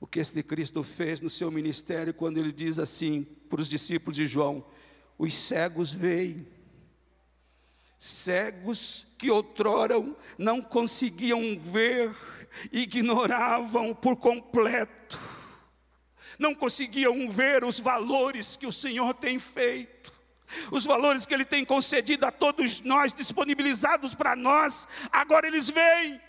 O 0.00 0.06
que 0.06 0.20
esse 0.20 0.42
Cristo 0.42 0.82
fez 0.82 1.20
no 1.20 1.30
seu 1.30 1.50
ministério 1.50 2.14
quando 2.14 2.38
ele 2.38 2.52
diz 2.52 2.78
assim 2.78 3.24
para 3.48 3.60
os 3.60 3.68
discípulos 3.68 4.16
de 4.16 4.26
João: 4.26 4.64
os 5.20 5.34
cegos 5.34 5.92
veem, 5.92 6.48
cegos 7.98 9.06
que 9.18 9.30
outrora 9.30 9.96
não 10.38 10.62
conseguiam 10.62 11.60
ver, 11.60 12.16
ignoravam 12.72 13.94
por 13.94 14.16
completo, 14.16 15.20
não 16.38 16.54
conseguiam 16.54 17.30
ver 17.30 17.64
os 17.64 17.78
valores 17.78 18.56
que 18.56 18.66
o 18.66 18.72
Senhor 18.72 19.12
tem 19.12 19.38
feito 19.38 20.10
os 20.72 20.84
valores 20.84 21.24
que 21.24 21.32
Ele 21.32 21.44
tem 21.44 21.64
concedido 21.64 22.26
a 22.26 22.32
todos 22.32 22.80
nós, 22.80 23.12
disponibilizados 23.12 24.16
para 24.16 24.34
nós, 24.34 24.88
agora 25.12 25.46
eles 25.46 25.70
veem. 25.70 26.20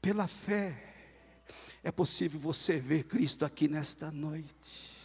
Pela 0.00 0.28
fé, 0.28 0.80
é 1.82 1.90
possível 1.90 2.38
você 2.38 2.76
ver 2.76 3.02
Cristo 3.02 3.44
aqui 3.44 3.66
nesta 3.66 4.12
noite. 4.12 4.99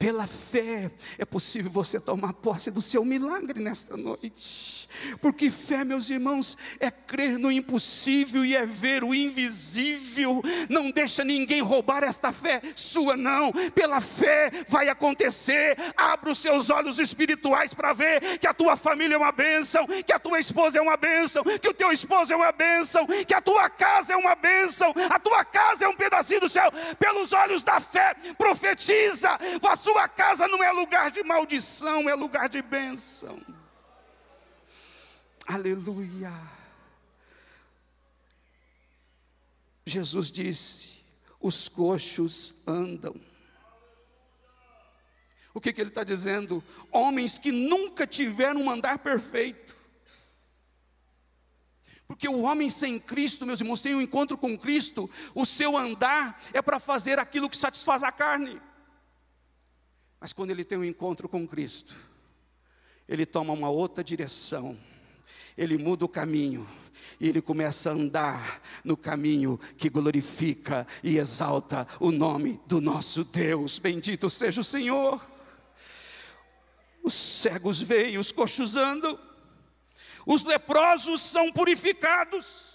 Pela 0.00 0.26
fé 0.26 0.90
é 1.18 1.26
possível 1.26 1.70
você 1.70 2.00
tomar 2.00 2.32
posse 2.32 2.70
do 2.70 2.80
seu 2.80 3.04
milagre 3.04 3.60
nesta 3.60 3.98
noite. 3.98 4.88
Porque 5.20 5.50
fé, 5.50 5.84
meus 5.84 6.08
irmãos, 6.08 6.56
é 6.80 6.90
crer 6.90 7.38
no 7.38 7.52
impossível 7.52 8.42
e 8.42 8.56
é 8.56 8.64
ver 8.64 9.04
o 9.04 9.14
invisível. 9.14 10.40
Não 10.70 10.90
deixa 10.90 11.22
ninguém 11.22 11.60
roubar 11.60 12.02
esta 12.02 12.32
fé 12.32 12.62
sua, 12.74 13.14
não. 13.14 13.52
Pela 13.74 14.00
fé 14.00 14.50
vai 14.68 14.88
acontecer. 14.88 15.76
Abra 15.94 16.30
os 16.30 16.38
seus 16.38 16.70
olhos 16.70 16.98
espirituais 16.98 17.74
para 17.74 17.92
ver 17.92 18.38
que 18.38 18.46
a 18.46 18.54
tua 18.54 18.78
família 18.78 19.16
é 19.16 19.18
uma 19.18 19.32
bênção, 19.32 19.86
que 19.86 20.14
a 20.14 20.18
tua 20.18 20.40
esposa 20.40 20.78
é 20.78 20.80
uma 20.80 20.96
bênção, 20.96 21.44
que 21.44 21.68
o 21.68 21.74
teu 21.74 21.92
esposo 21.92 22.32
é 22.32 22.36
uma 22.36 22.52
bênção, 22.52 23.06
que 23.26 23.34
a 23.34 23.42
tua 23.42 23.68
casa 23.68 24.14
é 24.14 24.16
uma 24.16 24.34
bênção, 24.34 24.94
a 25.10 25.18
tua 25.18 25.44
casa 25.44 25.84
é 25.84 25.88
um 25.88 25.94
pedacinho 25.94 26.40
do 26.40 26.48
céu. 26.48 26.72
Pelos 26.98 27.34
olhos 27.34 27.62
da 27.62 27.80
fé, 27.80 28.14
profetiza. 28.38 29.38
A 29.62 29.76
sua 29.90 30.08
casa 30.08 30.46
não 30.46 30.62
é 30.62 30.70
lugar 30.70 31.10
de 31.10 31.22
maldição, 31.24 32.08
é 32.08 32.14
lugar 32.14 32.48
de 32.48 32.62
bênção. 32.62 33.40
Aleluia. 35.46 36.32
Jesus 39.84 40.30
disse: 40.30 41.00
os 41.40 41.68
coxos 41.68 42.54
andam. 42.64 43.20
O 45.52 45.60
que, 45.60 45.72
que 45.72 45.80
ele 45.80 45.90
está 45.90 46.04
dizendo? 46.04 46.62
Homens 46.92 47.36
que 47.36 47.50
nunca 47.50 48.06
tiveram 48.06 48.62
um 48.62 48.70
andar 48.70 48.98
perfeito. 49.00 49.76
Porque 52.06 52.28
o 52.28 52.42
homem 52.42 52.70
sem 52.70 52.98
Cristo, 53.00 53.44
meus 53.44 53.60
irmãos, 53.60 53.80
sem 53.80 53.94
o 53.94 53.98
um 53.98 54.00
encontro 54.00 54.38
com 54.38 54.56
Cristo, 54.56 55.10
o 55.34 55.44
seu 55.44 55.76
andar 55.76 56.40
é 56.52 56.62
para 56.62 56.78
fazer 56.78 57.18
aquilo 57.18 57.50
que 57.50 57.56
satisfaz 57.56 58.04
a 58.04 58.12
carne. 58.12 58.69
Mas 60.20 60.32
quando 60.32 60.50
ele 60.50 60.64
tem 60.64 60.76
um 60.76 60.84
encontro 60.84 61.28
com 61.28 61.48
Cristo, 61.48 61.96
ele 63.08 63.24
toma 63.24 63.54
uma 63.54 63.70
outra 63.70 64.04
direção, 64.04 64.78
ele 65.56 65.78
muda 65.78 66.04
o 66.04 66.08
caminho, 66.08 66.68
e 67.18 67.28
ele 67.28 67.40
começa 67.40 67.90
a 67.90 67.94
andar 67.94 68.62
no 68.84 68.96
caminho 68.96 69.58
que 69.76 69.88
glorifica 69.88 70.86
e 71.02 71.18
exalta 71.18 71.86
o 71.98 72.10
nome 72.10 72.60
do 72.66 72.80
nosso 72.80 73.24
Deus. 73.24 73.78
Bendito 73.78 74.28
seja 74.28 74.60
o 74.60 74.64
Senhor. 74.64 75.24
Os 77.02 77.14
cegos 77.14 77.80
veem, 77.80 78.18
os 78.18 78.30
coxos 78.30 78.76
andam, 78.76 79.18
os 80.26 80.44
leprosos 80.44 81.22
são 81.22 81.50
purificados. 81.50 82.69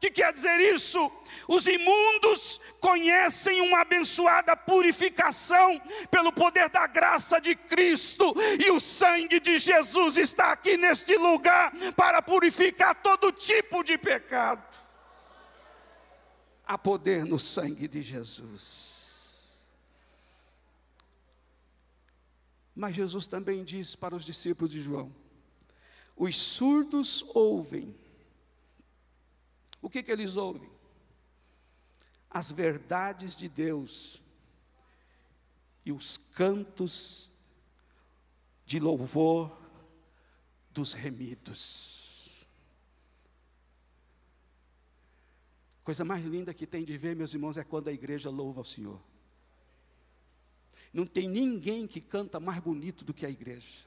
O 0.00 0.02
que 0.02 0.10
quer 0.12 0.32
dizer 0.32 0.58
isso? 0.74 1.12
Os 1.46 1.66
imundos 1.66 2.58
conhecem 2.80 3.60
uma 3.60 3.82
abençoada 3.82 4.56
purificação 4.56 5.78
pelo 6.10 6.32
poder 6.32 6.70
da 6.70 6.86
graça 6.86 7.38
de 7.38 7.54
Cristo, 7.54 8.34
e 8.58 8.70
o 8.70 8.80
sangue 8.80 9.38
de 9.38 9.58
Jesus 9.58 10.16
está 10.16 10.52
aqui 10.52 10.78
neste 10.78 11.14
lugar 11.18 11.70
para 11.94 12.22
purificar 12.22 12.94
todo 13.02 13.30
tipo 13.30 13.84
de 13.84 13.98
pecado. 13.98 14.64
Há 16.64 16.78
poder 16.78 17.26
no 17.26 17.38
sangue 17.38 17.86
de 17.86 18.00
Jesus. 18.00 19.68
Mas 22.74 22.96
Jesus 22.96 23.26
também 23.26 23.62
diz 23.62 23.94
para 23.94 24.16
os 24.16 24.24
discípulos 24.24 24.72
de 24.72 24.80
João: 24.80 25.14
os 26.16 26.38
surdos 26.38 27.22
ouvem 27.34 27.94
o 29.80 29.88
que, 29.88 30.02
que 30.02 30.10
eles 30.10 30.36
ouvem? 30.36 30.70
As 32.30 32.50
verdades 32.50 33.34
de 33.34 33.48
Deus 33.48 34.20
e 35.84 35.92
os 35.92 36.16
cantos 36.16 37.30
de 38.64 38.78
louvor 38.78 39.58
dos 40.70 40.92
remidos. 40.92 42.46
Coisa 45.82 46.04
mais 46.04 46.24
linda 46.24 46.54
que 46.54 46.66
tem 46.66 46.84
de 46.84 46.96
ver, 46.96 47.16
meus 47.16 47.34
irmãos, 47.34 47.56
é 47.56 47.64
quando 47.64 47.88
a 47.88 47.92
igreja 47.92 48.30
louva 48.30 48.60
ao 48.60 48.64
Senhor. 48.64 49.00
Não 50.92 51.06
tem 51.06 51.28
ninguém 51.28 51.86
que 51.86 52.00
canta 52.00 52.38
mais 52.38 52.60
bonito 52.60 53.04
do 53.04 53.14
que 53.14 53.24
a 53.24 53.30
igreja. 53.30 53.86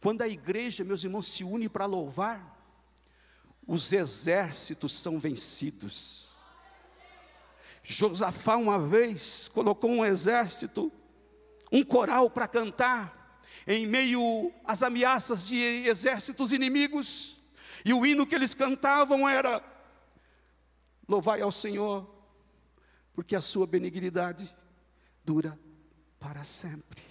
Quando 0.00 0.22
a 0.22 0.28
igreja, 0.28 0.84
meus 0.84 1.04
irmãos, 1.04 1.26
se 1.28 1.44
une 1.44 1.68
para 1.68 1.86
louvar, 1.86 2.57
os 3.68 3.92
exércitos 3.92 4.94
são 4.94 5.18
vencidos. 5.18 6.38
Josafá 7.82 8.56
uma 8.56 8.78
vez 8.78 9.48
colocou 9.48 9.90
um 9.90 10.04
exército, 10.04 10.90
um 11.70 11.84
coral 11.84 12.30
para 12.30 12.48
cantar, 12.48 13.42
em 13.66 13.86
meio 13.86 14.50
às 14.64 14.82
ameaças 14.82 15.44
de 15.44 15.56
exércitos 15.86 16.50
inimigos, 16.54 17.36
e 17.84 17.92
o 17.92 18.06
hino 18.06 18.26
que 18.26 18.34
eles 18.34 18.54
cantavam 18.54 19.28
era: 19.28 19.62
Louvai 21.06 21.42
ao 21.42 21.52
Senhor, 21.52 22.08
porque 23.12 23.36
a 23.36 23.40
sua 23.40 23.66
benignidade 23.66 24.54
dura 25.22 25.58
para 26.18 26.42
sempre. 26.42 27.07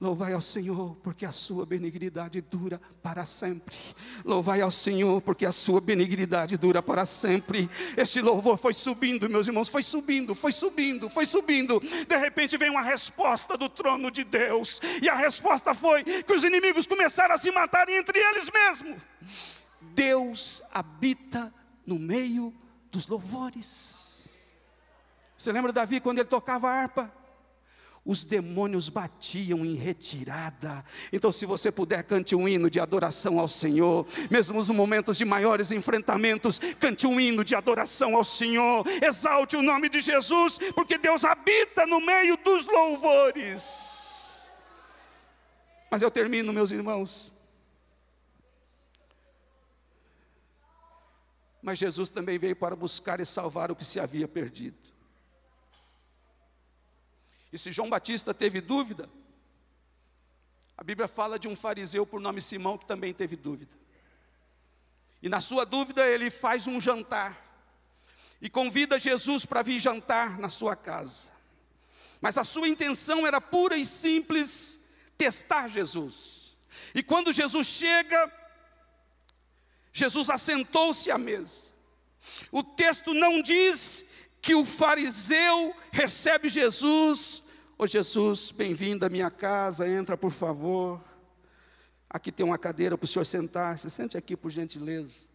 Louvai 0.00 0.32
ao 0.32 0.40
Senhor, 0.40 0.94
porque 1.02 1.26
a 1.26 1.32
sua 1.32 1.66
benignidade 1.66 2.40
dura 2.40 2.80
para 3.02 3.24
sempre. 3.24 3.76
Louvai 4.24 4.60
ao 4.60 4.70
Senhor, 4.70 5.20
porque 5.20 5.44
a 5.44 5.50
sua 5.50 5.80
benignidade 5.80 6.56
dura 6.56 6.80
para 6.80 7.04
sempre. 7.04 7.68
Este 7.96 8.20
louvor 8.20 8.56
foi 8.58 8.72
subindo, 8.72 9.28
meus 9.28 9.48
irmãos, 9.48 9.68
foi 9.68 9.82
subindo, 9.82 10.36
foi 10.36 10.52
subindo, 10.52 11.10
foi 11.10 11.26
subindo. 11.26 11.80
De 11.80 12.16
repente 12.16 12.56
vem 12.56 12.70
uma 12.70 12.82
resposta 12.82 13.58
do 13.58 13.68
trono 13.68 14.08
de 14.08 14.22
Deus, 14.22 14.80
e 15.02 15.08
a 15.08 15.16
resposta 15.16 15.74
foi 15.74 16.04
que 16.04 16.32
os 16.32 16.44
inimigos 16.44 16.86
começaram 16.86 17.34
a 17.34 17.38
se 17.38 17.50
matar 17.50 17.88
entre 17.88 18.20
eles 18.20 18.48
mesmos. 18.48 19.02
Deus 19.80 20.62
habita 20.72 21.52
no 21.84 21.98
meio 21.98 22.54
dos 22.92 23.08
louvores. 23.08 24.46
Você 25.36 25.50
lembra 25.50 25.72
Davi 25.72 25.98
quando 25.98 26.20
ele 26.20 26.28
tocava 26.28 26.68
a 26.68 26.82
harpa? 26.82 27.17
Os 28.08 28.24
demônios 28.24 28.88
batiam 28.88 29.66
em 29.66 29.74
retirada. 29.74 30.82
Então, 31.12 31.30
se 31.30 31.44
você 31.44 31.70
puder, 31.70 32.02
cante 32.02 32.34
um 32.34 32.48
hino 32.48 32.70
de 32.70 32.80
adoração 32.80 33.38
ao 33.38 33.46
Senhor, 33.46 34.06
mesmo 34.30 34.56
nos 34.56 34.70
momentos 34.70 35.18
de 35.18 35.26
maiores 35.26 35.70
enfrentamentos, 35.70 36.58
cante 36.80 37.06
um 37.06 37.20
hino 37.20 37.44
de 37.44 37.54
adoração 37.54 38.16
ao 38.16 38.24
Senhor, 38.24 38.82
exalte 39.06 39.56
o 39.56 39.62
nome 39.62 39.90
de 39.90 40.00
Jesus, 40.00 40.58
porque 40.74 40.96
Deus 40.96 41.22
habita 41.22 41.86
no 41.86 42.00
meio 42.00 42.38
dos 42.38 42.64
louvores. 42.64 44.50
Mas 45.90 46.00
eu 46.00 46.10
termino, 46.10 46.50
meus 46.50 46.70
irmãos. 46.70 47.30
Mas 51.60 51.78
Jesus 51.78 52.08
também 52.08 52.38
veio 52.38 52.56
para 52.56 52.74
buscar 52.74 53.20
e 53.20 53.26
salvar 53.26 53.70
o 53.70 53.76
que 53.76 53.84
se 53.84 54.00
havia 54.00 54.26
perdido. 54.26 54.77
E 57.52 57.58
se 57.58 57.72
João 57.72 57.88
Batista 57.88 58.34
teve 58.34 58.60
dúvida, 58.60 59.08
a 60.76 60.84
Bíblia 60.84 61.08
fala 61.08 61.38
de 61.38 61.48
um 61.48 61.56
fariseu 61.56 62.06
por 62.06 62.20
nome 62.20 62.40
Simão 62.40 62.78
que 62.78 62.86
também 62.86 63.12
teve 63.12 63.34
dúvida. 63.36 63.76
E 65.20 65.28
na 65.28 65.40
sua 65.40 65.64
dúvida, 65.64 66.06
ele 66.06 66.30
faz 66.30 66.66
um 66.66 66.80
jantar 66.80 67.44
e 68.40 68.48
convida 68.48 68.98
Jesus 68.98 69.44
para 69.44 69.62
vir 69.62 69.80
jantar 69.80 70.38
na 70.38 70.48
sua 70.48 70.76
casa. 70.76 71.32
Mas 72.20 72.38
a 72.38 72.44
sua 72.44 72.68
intenção 72.68 73.26
era 73.26 73.40
pura 73.40 73.76
e 73.76 73.84
simples 73.84 74.78
testar 75.16 75.68
Jesus. 75.68 76.56
E 76.94 77.02
quando 77.02 77.32
Jesus 77.32 77.66
chega, 77.66 78.32
Jesus 79.92 80.30
assentou-se 80.30 81.10
à 81.10 81.18
mesa. 81.18 81.72
O 82.52 82.62
texto 82.62 83.12
não 83.14 83.42
diz 83.42 84.06
que 84.48 84.54
o 84.54 84.64
fariseu 84.64 85.76
recebe 85.92 86.48
Jesus. 86.48 87.42
Ô 87.76 87.86
Jesus, 87.86 88.50
bem-vindo 88.50 89.04
à 89.04 89.10
minha 89.10 89.30
casa, 89.30 89.86
entra 89.86 90.16
por 90.16 90.30
favor. 90.30 91.04
Aqui 92.08 92.32
tem 92.32 92.46
uma 92.46 92.56
cadeira 92.56 92.96
para 92.96 93.04
o 93.04 93.06
senhor 93.06 93.26
sentar, 93.26 93.78
se 93.78 93.90
sente 93.90 94.16
aqui 94.16 94.34
por 94.34 94.50
gentileza. 94.50 95.26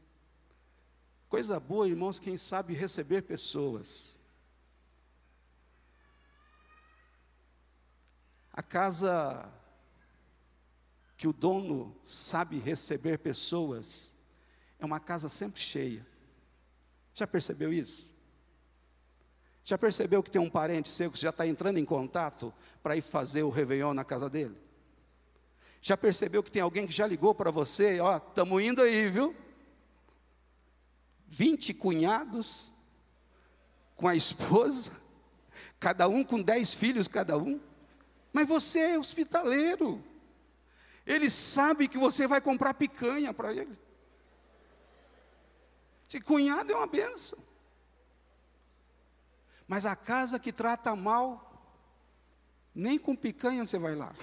Coisa 1.29 1.59
boa, 1.59 1.87
irmãos, 1.87 2.17
quem 2.17 2.39
sabe 2.39 2.73
receber 2.73 3.21
pessoas. 3.21 4.19
A 8.51 8.63
casa 8.63 9.47
que 11.15 11.27
o 11.27 11.33
dono 11.33 11.95
sabe 12.03 12.57
receber 12.57 13.19
pessoas 13.19 14.11
é 14.79 14.83
uma 14.83 14.99
casa 14.99 15.29
sempre 15.29 15.61
cheia. 15.61 16.03
Já 17.13 17.27
percebeu 17.27 17.71
isso? 17.71 18.11
Já 19.63 19.77
percebeu 19.77 20.21
que 20.21 20.29
tem 20.29 20.41
um 20.41 20.49
parente 20.49 20.89
seu 20.89 21.09
que 21.09 21.19
já 21.19 21.29
está 21.29 21.47
entrando 21.47 21.77
em 21.77 21.85
contato 21.85 22.53
para 22.81 22.97
ir 22.97 23.01
fazer 23.01 23.43
o 23.43 23.49
Réveillon 23.49 23.93
na 23.93 24.03
casa 24.03 24.29
dele? 24.29 24.57
Já 25.81 25.95
percebeu 25.95 26.43
que 26.43 26.51
tem 26.51 26.61
alguém 26.61 26.85
que 26.85 26.93
já 26.93 27.07
ligou 27.07 27.33
para 27.33 27.51
você, 27.51 27.99
ó, 27.99 28.17
estamos 28.17 28.61
indo 28.61 28.81
aí, 28.81 29.09
viu? 29.09 29.35
20 31.27 31.73
cunhados 31.73 32.71
com 33.95 34.07
a 34.07 34.15
esposa, 34.15 34.91
cada 35.79 36.07
um 36.07 36.23
com 36.23 36.41
10 36.41 36.73
filhos 36.73 37.07
cada 37.07 37.37
um. 37.37 37.59
Mas 38.31 38.47
você 38.47 38.79
é 38.79 38.99
hospitaleiro. 38.99 40.03
Ele 41.05 41.29
sabe 41.29 41.87
que 41.87 41.97
você 41.97 42.27
vai 42.27 42.41
comprar 42.41 42.73
picanha 42.73 43.33
para 43.33 43.53
ele. 43.53 43.77
Esse 46.07 46.19
cunhado 46.21 46.71
é 46.71 46.75
uma 46.75 46.87
benção. 46.87 47.39
Mas 49.73 49.87
a 49.87 49.95
casa 49.95 50.37
que 50.37 50.53
trata 50.53 50.95
mal, 50.95 51.51
nem 52.75 52.99
com 52.99 53.15
picanha 53.15 53.65
você 53.65 53.79
vai 53.79 53.95
lá. 53.95 54.15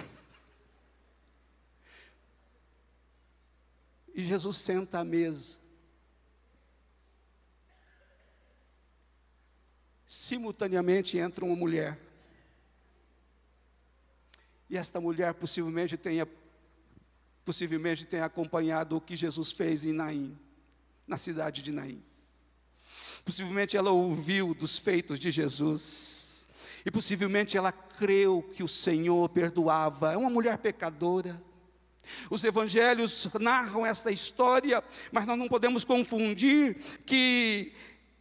E 4.15 4.23
Jesus 4.23 4.59
senta 4.59 5.01
à 5.01 5.05
mesa. 5.05 5.59
simultaneamente 10.07 11.19
entra 11.19 11.45
uma 11.45 11.57
mulher. 11.57 11.99
E 14.69 14.77
esta 14.77 15.01
mulher 15.01 15.35
possivelmente 15.35 15.97
tenha, 15.97 16.29
possivelmente 17.45 18.07
tenha 18.07 18.25
acompanhado 18.25 18.97
o 18.97 19.01
que 19.01 19.17
Jesus 19.17 19.51
fez 19.51 19.85
em 19.85 19.93
Naim, 19.93 20.39
na 21.09 21.17
cidade 21.17 21.61
de 21.61 21.73
Naim. 21.73 22.10
Possivelmente 23.25 23.77
ela 23.77 23.91
ouviu 23.91 24.55
dos 24.55 24.79
feitos 24.79 25.18
de 25.18 25.31
Jesus. 25.31 26.47
E 26.85 26.91
possivelmente 26.91 27.57
ela 27.57 27.73
creu 27.73 28.43
que 28.55 28.62
o 28.62 28.68
Senhor 28.68 29.29
perdoava. 29.29 30.12
É 30.12 30.16
uma 30.16 30.31
mulher 30.31 30.59
pecadora. 30.59 31.41
Os 32.31 32.43
evangelhos 32.45 33.29
narram 33.39 33.85
essa 33.85 34.11
história, 34.11 34.83
mas 35.12 35.27
nós 35.27 35.39
não 35.39 35.49
podemos 35.49 35.85
confundir 35.85 36.77
que 37.05 37.73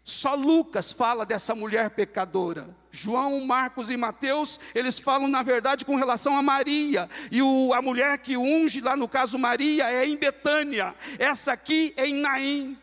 só 0.04 0.34
Lucas 0.36 0.92
fala 0.92 1.26
dessa 1.26 1.56
mulher 1.56 1.92
pecadora. 1.92 2.76
João, 2.92 3.40
Marcos 3.46 3.92
e 3.92 3.98
Mateus, 3.98 4.60
eles 4.74 5.00
falam 5.00 5.28
na 5.28 5.44
verdade 5.44 5.86
com 5.86 5.96
relação 5.96 6.36
a 6.36 6.42
Maria. 6.42 7.08
E 7.32 7.42
o, 7.42 7.74
a 7.74 7.82
mulher 7.82 8.18
que 8.18 8.36
unge, 8.36 8.82
lá 8.82 8.96
no 8.96 9.08
caso 9.08 9.38
Maria, 9.38 9.90
é 9.90 10.06
em 10.06 10.18
Betânia. 10.18 10.96
Essa 11.18 11.54
aqui 11.54 11.94
é 11.96 12.08
em 12.08 12.16
Naim. 12.16 12.78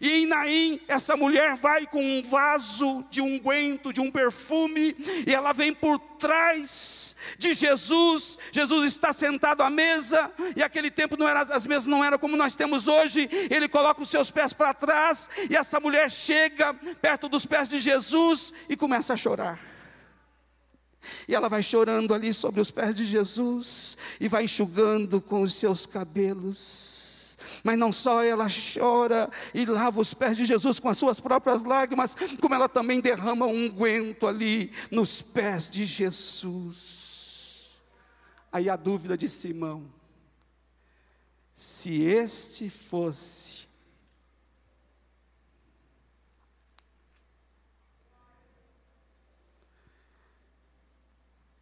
E 0.00 0.12
em 0.12 0.26
Naim, 0.26 0.80
essa 0.88 1.16
mulher 1.16 1.56
vai 1.56 1.86
com 1.86 2.02
um 2.02 2.22
vaso 2.22 3.04
de 3.10 3.20
unguento, 3.20 3.92
de 3.92 4.00
um 4.00 4.10
perfume, 4.10 4.94
e 5.26 5.34
ela 5.34 5.52
vem 5.52 5.72
por 5.72 5.98
trás 6.18 7.16
de 7.38 7.54
Jesus. 7.54 8.38
Jesus 8.52 8.84
está 8.84 9.12
sentado 9.12 9.62
à 9.62 9.70
mesa, 9.70 10.32
e 10.56 10.62
aquele 10.62 10.90
tempo 10.90 11.16
não 11.16 11.28
era, 11.28 11.40
as 11.40 11.66
mesas 11.66 11.86
não 11.86 12.04
eram 12.04 12.18
como 12.18 12.36
nós 12.36 12.54
temos 12.54 12.88
hoje. 12.88 13.28
Ele 13.50 13.68
coloca 13.68 14.02
os 14.02 14.10
seus 14.10 14.30
pés 14.30 14.52
para 14.52 14.74
trás, 14.74 15.28
e 15.48 15.56
essa 15.56 15.80
mulher 15.80 16.10
chega 16.10 16.74
perto 16.74 17.28
dos 17.28 17.46
pés 17.46 17.68
de 17.68 17.78
Jesus 17.78 18.52
e 18.68 18.76
começa 18.76 19.14
a 19.14 19.16
chorar. 19.16 19.58
E 21.26 21.34
ela 21.34 21.48
vai 21.48 21.62
chorando 21.62 22.12
ali 22.12 22.34
sobre 22.34 22.60
os 22.60 22.70
pés 22.70 22.94
de 22.94 23.04
Jesus, 23.04 23.96
e 24.20 24.28
vai 24.28 24.44
enxugando 24.44 25.20
com 25.20 25.42
os 25.42 25.54
seus 25.54 25.86
cabelos. 25.86 26.87
Mas 27.62 27.78
não 27.78 27.92
só 27.92 28.22
ela 28.22 28.46
chora 28.48 29.30
e 29.52 29.64
lava 29.64 30.00
os 30.00 30.14
pés 30.14 30.36
de 30.36 30.44
Jesus 30.44 30.78
com 30.78 30.88
as 30.88 30.98
suas 30.98 31.20
próprias 31.20 31.64
lágrimas, 31.64 32.16
como 32.40 32.54
ela 32.54 32.68
também 32.68 33.00
derrama 33.00 33.46
um 33.46 33.66
unguento 33.66 34.26
ali 34.26 34.72
nos 34.90 35.22
pés 35.22 35.68
de 35.70 35.84
Jesus. 35.84 37.78
Aí 38.52 38.68
a 38.68 38.76
dúvida 38.76 39.16
de 39.16 39.28
Simão: 39.28 39.84
se 41.52 42.02
este 42.02 42.70
fosse 42.70 43.58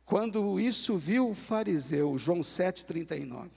Quando 0.06 0.60
isso 0.60 0.96
viu 0.96 1.30
o 1.30 1.34
fariseu, 1.34 2.16
João 2.16 2.38
7,39. 2.38 3.50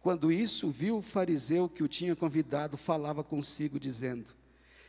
Quando 0.00 0.32
isso 0.32 0.70
viu 0.70 0.98
o 0.98 1.02
fariseu 1.02 1.68
que 1.68 1.82
o 1.82 1.88
tinha 1.88 2.16
convidado, 2.16 2.76
falava 2.76 3.22
consigo, 3.22 3.78
dizendo: 3.78 4.32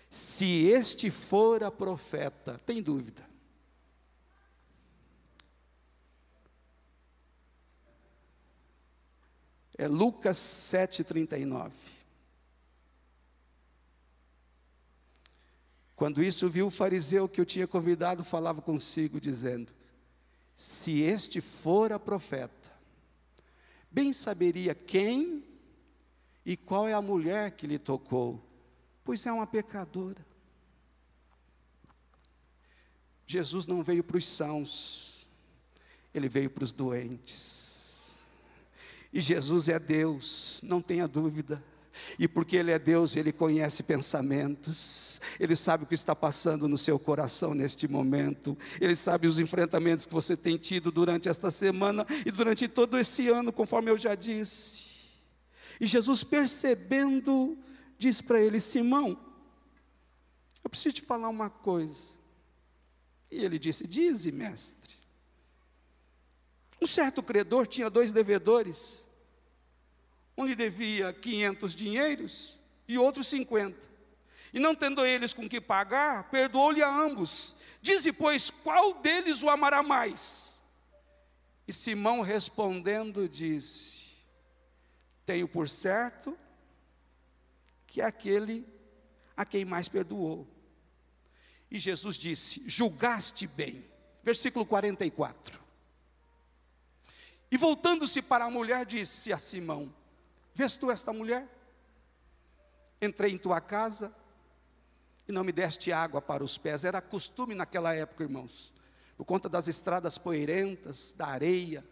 Se 0.10 0.68
este 0.68 1.12
fora 1.12 1.70
profeta, 1.70 2.58
tem 2.66 2.82
dúvida. 2.82 3.30
É 9.78 9.88
Lucas 9.88 10.38
7,39. 10.38 11.72
Quando 15.96 16.24
isso 16.24 16.50
viu 16.50 16.68
o 16.68 16.72
fariseu 16.72 17.28
que 17.28 17.42
o 17.42 17.46
tinha 17.46 17.68
convidado, 17.68 18.24
falava 18.24 18.62
consigo, 18.62 19.20
dizendo: 19.20 19.74
Se 20.56 21.02
este 21.02 21.42
fora 21.42 22.00
profeta, 22.00 22.72
Bem 23.92 24.14
saberia 24.14 24.74
quem 24.74 25.44
e 26.46 26.56
qual 26.56 26.88
é 26.88 26.94
a 26.94 27.02
mulher 27.02 27.52
que 27.52 27.68
lhe 27.68 27.78
tocou, 27.78 28.42
pois 29.04 29.26
é 29.26 29.32
uma 29.32 29.46
pecadora. 29.46 30.26
Jesus 33.28 33.68
não 33.68 33.84
veio 33.84 34.04
para 34.04 34.18
os 34.18 34.28
sãos, 34.28 35.28
ele 36.14 36.30
veio 36.30 36.50
para 36.50 36.64
os 36.64 36.74
doentes. 36.74 38.18
E 39.14 39.20
Jesus 39.20 39.68
é 39.68 39.78
Deus, 39.78 40.60
não 40.64 40.82
tenha 40.82 41.08
dúvida. 41.08 41.62
E 42.18 42.28
porque 42.28 42.56
Ele 42.56 42.72
é 42.72 42.80
Deus, 42.80 43.16
Ele 43.16 43.32
conhece 43.32 43.84
pensamentos, 43.84 45.20
Ele 45.40 45.56
sabe 45.56 45.84
o 45.84 45.88
que 45.88 45.96
está 45.96 46.16
passando 46.16 46.68
no 46.68 46.78
seu 46.78 46.98
coração 46.98 47.54
neste 47.54 47.88
momento, 47.88 48.58
Ele 48.80 48.96
sabe 48.96 49.28
os 49.28 49.40
enfrentamentos 49.40 50.06
que 50.06 50.14
você 50.14 50.36
tem 50.38 50.58
tido 50.58 50.92
durante 50.92 51.30
esta 51.30 51.52
semana 51.52 52.06
e 52.26 52.32
durante 52.32 52.68
todo 52.68 52.98
esse 52.98 53.28
ano, 53.30 53.52
conforme 53.52 53.92
eu 53.92 53.98
já 53.98 54.16
disse. 54.16 54.92
E 55.80 55.88
Jesus, 55.88 56.24
percebendo, 56.24 57.58
diz 57.98 58.22
para 58.22 58.40
ele: 58.40 58.60
Simão, 58.60 59.18
eu 60.64 60.70
preciso 60.70 60.96
te 60.96 61.02
falar 61.02 61.30
uma 61.30 61.50
coisa. 61.50 62.20
E 63.32 63.44
ele 63.44 63.58
disse: 63.58 63.88
Dize, 63.88 64.32
mestre. 64.32 64.96
Um 66.82 66.88
certo 66.88 67.22
credor 67.24 67.68
tinha 67.68 67.90
dois 67.90 68.12
devedores. 68.12 69.06
Um 70.38 70.46
lhe 70.46 70.56
devia 70.56 71.14
500 71.14 71.76
dinheiros 71.76 72.58
e 72.88 72.98
outro 72.98 73.24
50. 73.24 73.90
E 74.54 74.60
não 74.60 74.76
tendo 74.76 75.06
eles 75.06 75.34
com 75.34 75.48
que 75.48 75.62
pagar, 75.62 76.30
perdoou-lhe 76.30 76.82
a 76.82 76.90
ambos. 76.90 77.56
Dize, 77.82 78.12
pois, 78.12 78.50
qual 78.50 78.96
deles 78.96 79.44
o 79.44 79.50
amará 79.50 79.82
mais? 79.82 80.62
E 81.68 81.74
Simão 81.74 82.22
respondendo 82.22 83.30
disse: 83.30 84.12
Tenho 85.26 85.48
por 85.48 85.70
certo 85.70 86.38
que 87.88 88.02
é 88.02 88.06
aquele 88.06 88.66
a 89.36 89.46
quem 89.46 89.64
mais 89.64 89.88
perdoou. 89.88 90.48
E 91.70 91.80
Jesus 91.80 92.18
disse: 92.18 92.64
Julgaste 92.68 93.48
bem. 93.48 93.86
Versículo 94.24 94.66
44. 94.66 95.60
E 97.50 97.58
voltando-se 97.58 98.22
para 98.22 98.46
a 98.46 98.50
mulher, 98.50 98.86
disse 98.86 99.32
a 99.32 99.38
Simão: 99.38 99.94
Vês 100.62 100.76
tu 100.76 100.92
esta 100.92 101.12
mulher? 101.12 101.50
Entrei 103.02 103.32
em 103.32 103.38
tua 103.40 103.60
casa 103.60 104.14
e 105.28 105.32
não 105.32 105.44
me 105.44 105.52
deste 105.52 105.92
água 105.92 106.22
para 106.22 106.44
os 106.44 106.56
pés. 106.56 106.84
Era 106.84 107.02
costume 107.02 107.56
naquela 107.56 107.96
época, 107.96 108.22
irmãos, 108.22 108.72
por 109.18 109.26
conta 109.26 109.50
das 109.50 109.68
estradas 109.68 110.20
poeirentas, 110.20 111.14
da 111.18 111.26
areia. 111.26 111.84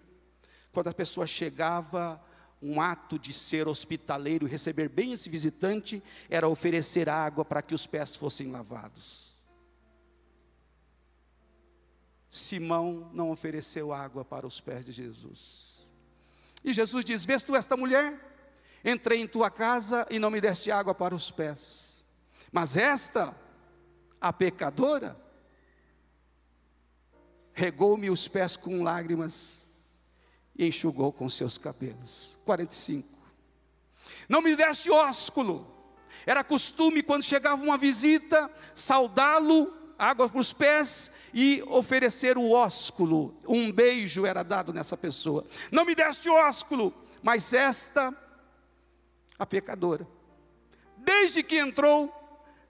Quando 0.72 0.88
a 0.88 0.94
pessoa 0.94 1.26
chegava, 1.26 2.24
um 2.62 2.80
ato 2.80 3.18
de 3.18 3.34
ser 3.34 3.68
hospitaleiro 3.68 4.46
e 4.46 4.52
receber 4.52 4.88
bem 4.88 5.14
esse 5.14 5.30
visitante 5.30 6.04
era 6.30 6.48
oferecer 6.48 7.10
água 7.10 7.44
para 7.44 7.64
que 7.64 7.74
os 7.74 7.88
pés 7.88 8.16
fossem 8.16 8.52
lavados. 8.52 9.34
Simão 12.30 13.10
não 13.16 13.32
ofereceu 13.32 13.92
água 13.92 14.24
para 14.24 14.46
os 14.46 14.62
pés 14.62 14.86
de 14.86 14.92
Jesus. 14.92 15.90
E 16.64 16.72
Jesus 16.72 17.04
diz: 17.04 17.26
Vês 17.26 17.42
tu 17.42 17.56
esta 17.56 17.76
mulher? 17.76 18.29
Entrei 18.84 19.22
em 19.22 19.28
tua 19.28 19.50
casa 19.50 20.08
e 20.10 20.20
não 20.20 20.32
me 20.32 20.40
deste 20.40 20.72
água 20.72 20.94
para 20.94 21.14
os 21.16 21.30
pés. 21.30 22.04
Mas 22.52 22.78
esta, 22.78 23.36
a 24.20 24.32
pecadora, 24.34 25.16
regou-me 27.54 28.10
os 28.10 28.28
pés 28.28 28.56
com 28.56 28.84
lágrimas 28.84 29.66
e 30.58 30.68
enxugou 30.68 31.12
com 31.12 31.30
seus 31.30 31.58
cabelos. 31.58 32.38
45. 32.46 33.08
Não 34.28 34.42
me 34.42 34.56
deste 34.56 34.90
ósculo. 34.90 35.76
Era 36.26 36.44
costume, 36.44 37.04
quando 37.04 37.24
chegava 37.24 37.64
uma 37.64 37.78
visita, 37.78 38.50
saudá-lo, 38.74 39.74
água 39.98 40.30
para 40.30 40.40
os 40.40 40.54
pés 40.54 41.12
e 41.34 41.64
oferecer 41.68 42.38
o 42.38 42.52
ósculo. 42.52 43.36
Um 43.48 43.72
beijo 43.72 44.26
era 44.26 44.44
dado 44.44 44.74
nessa 44.74 44.96
pessoa. 44.96 45.46
Não 45.72 45.86
me 45.86 45.94
deste 45.94 46.30
ósculo, 46.30 46.94
mas 47.22 47.54
esta, 47.54 48.16
a 49.40 49.46
pecadora, 49.46 50.06
desde 50.98 51.42
que 51.42 51.58
entrou, 51.58 52.14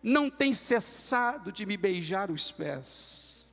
não 0.01 0.29
tem 0.29 0.53
cessado 0.53 1.51
de 1.51 1.65
me 1.65 1.75
beijar 1.75 2.31
os 2.31 2.51
pés. 2.51 3.49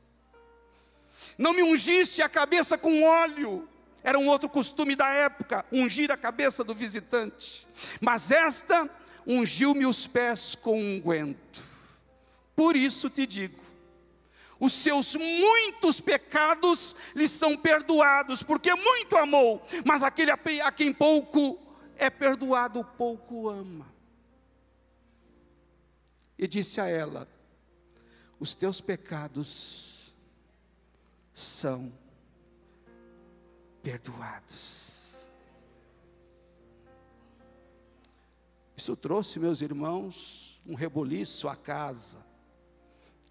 Não 1.37 1.53
me 1.53 1.63
ungiste 1.63 2.23
a 2.23 2.29
cabeça 2.29 2.79
com 2.79 3.03
óleo, 3.03 3.69
era 4.03 4.19
um 4.19 4.29
outro 4.29 4.49
costume 4.49 4.95
da 4.95 5.09
época, 5.09 5.67
ungir 5.73 6.13
a 6.13 6.17
cabeça 6.17 6.63
do 6.63 6.75
visitante. 6.75 7.67
Mas 8.01 8.31
esta 8.31 8.89
ungiu-me 9.27 9.85
os 9.85 10.07
pés 10.07 10.55
com 10.55 10.79
unguento. 10.79 11.65
Por 12.55 12.77
isso 12.77 13.11
te 13.11 13.27
digo: 13.27 13.61
os 14.61 14.73
seus 14.73 15.17
muitos 15.17 16.01
pecados 16.01 16.95
lhe 17.15 17.29
são 17.29 17.57
perdoados, 17.57 18.43
porque 18.43 18.75
muito 18.75 19.17
amou, 19.17 19.67
mas 19.85 20.03
aquele 20.03 20.31
a 20.31 20.73
quem 20.73 20.93
pouco 20.93 21.66
é 21.97 22.11
perdoado, 22.11 22.85
pouco 22.85 23.49
ama. 23.49 23.87
E 26.39 26.47
disse 26.47 26.81
a 26.81 26.87
ela: 26.87 27.29
Os 28.39 28.55
teus 28.55 28.81
pecados 28.81 30.15
são 31.33 31.93
perdoados. 33.83 34.87
Isso 38.77 38.95
trouxe, 38.95 39.39
meus 39.39 39.63
irmãos, 39.63 40.61
um 40.67 40.75
reboliço 40.75 41.49
à 41.49 41.57
casa. 41.57 42.25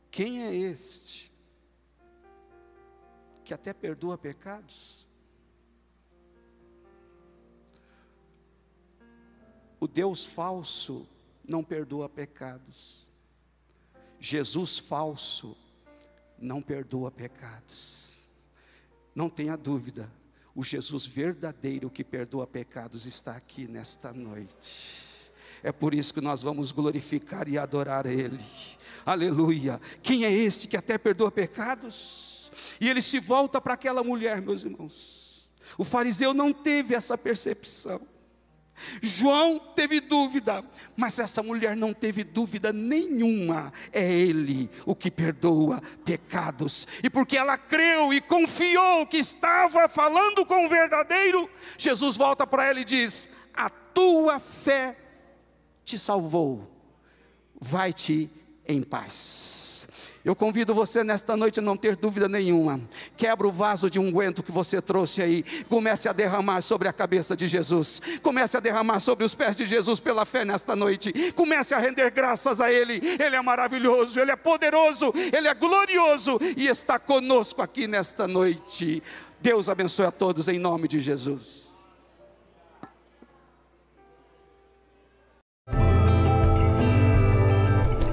Quem 0.10 0.44
é 0.44 0.56
este 0.56 1.32
que 3.44 3.54
até 3.54 3.74
perdoa 3.74 4.18
pecados? 4.18 5.05
O 9.86 9.88
Deus 9.88 10.26
falso 10.26 11.08
não 11.48 11.64
perdoa 11.64 12.10
pecados. 12.10 13.06
Jesus 14.20 14.80
falso 14.80 15.56
não 16.40 16.60
perdoa 16.60 17.12
pecados. 17.12 18.10
Não 19.14 19.30
tenha 19.30 19.56
dúvida, 19.56 20.12
o 20.56 20.64
Jesus 20.64 21.06
verdadeiro 21.06 21.92
que 21.92 22.04
perdoa 22.04 22.48
pecados 22.48 23.06
está 23.06 23.36
aqui 23.36 23.68
nesta 23.68 24.12
noite. 24.12 25.30
É 25.62 25.72
por 25.72 25.94
isso 25.94 26.16
que 26.16 26.22
nós 26.22 26.42
vamos 26.42 26.72
glorificar 26.72 27.48
e 27.48 27.56
adorar 27.56 28.08
Ele. 28.08 28.44
Aleluia. 29.06 29.80
Quem 30.02 30.26
é 30.26 30.34
esse 30.34 30.68
que 30.68 30.76
até 30.76 30.98
perdoa 30.98 31.30
pecados? 31.30 32.52
E 32.82 32.90
ele 32.90 33.04
se 33.04 33.20
volta 33.20 33.62
para 33.62 33.76
aquela 33.76 34.04
mulher, 34.04 34.42
meus 34.42 34.64
irmãos. 34.64 35.48
O 35.78 35.84
fariseu 35.84 36.34
não 36.34 36.52
teve 36.52 36.96
essa 36.96 37.16
percepção. 37.16 38.15
João 39.02 39.60
teve 39.76 40.00
dúvida, 40.00 40.64
mas 40.96 41.20
essa 41.20 41.42
mulher 41.42 41.76
não 41.76 41.94
teve 41.94 42.24
dúvida 42.24 42.74
nenhuma. 42.74 43.72
É 43.92 44.04
Ele 44.12 44.70
o 44.86 44.96
que 44.96 45.10
perdoa 45.10 45.82
pecados. 46.04 46.88
E 47.04 47.10
porque 47.10 47.38
ela 47.38 47.58
creu 47.58 48.14
e 48.14 48.22
confiou 48.22 49.08
que 49.08 49.18
estava 49.18 49.88
falando 49.88 50.46
com 50.46 50.66
o 50.66 50.70
verdadeiro, 50.70 51.50
Jesus 51.78 52.18
volta 52.18 52.46
para 52.46 52.66
ela 52.66 52.80
e 52.80 52.86
diz: 52.86 53.30
A 53.54 53.70
tua 53.70 54.40
fé 54.40 54.98
te 55.84 55.98
salvou, 55.98 56.70
vai-te 57.60 58.30
em 58.68 58.82
paz. 58.82 59.75
Eu 60.26 60.36
convido 60.36 60.74
você 60.74 61.04
nesta 61.04 61.38
noite 61.38 61.60
a 61.60 61.62
não 61.62 61.78
ter 61.78 61.96
dúvida 61.96 62.28
nenhuma. 62.28 62.82
Quebra 63.16 63.48
o 63.48 63.52
vaso 63.52 63.92
de 63.92 64.00
unguento 64.00 64.42
que 64.42 64.52
você 64.52 64.82
trouxe 64.82 65.22
aí. 65.22 65.46
Comece 65.70 66.10
a 66.10 66.14
derramar 66.14 66.62
sobre 66.62 66.88
a 66.88 66.94
cabeça 66.94 67.36
de 67.36 67.48
Jesus. 67.48 68.02
Comece 68.24 68.58
a 68.58 68.60
derramar 68.60 69.00
sobre 69.00 69.24
os 69.24 69.36
pés 69.36 69.56
de 69.56 69.68
Jesus 69.68 70.00
pela 70.00 70.26
fé 70.26 70.44
nesta 70.44 70.76
noite. 70.76 71.32
Comece 71.34 71.76
a 71.76 71.78
render 71.78 72.10
graças 72.10 72.60
a 72.60 72.72
Ele. 72.72 73.00
Ele 73.24 73.36
é 73.36 73.42
maravilhoso, 73.42 74.20
Ele 74.20 74.32
é 74.32 74.36
poderoso, 74.36 75.14
Ele 75.16 75.48
é 75.48 75.54
glorioso 75.54 76.40
e 76.58 76.66
está 76.66 76.98
conosco 76.98 77.62
aqui 77.62 77.88
nesta 77.88 78.28
noite. 78.28 79.04
Deus 79.40 79.70
abençoe 79.70 80.08
a 80.08 80.12
todos 80.12 80.48
em 80.48 80.58
nome 80.58 80.88
de 80.88 81.00
Jesus. 81.00 81.65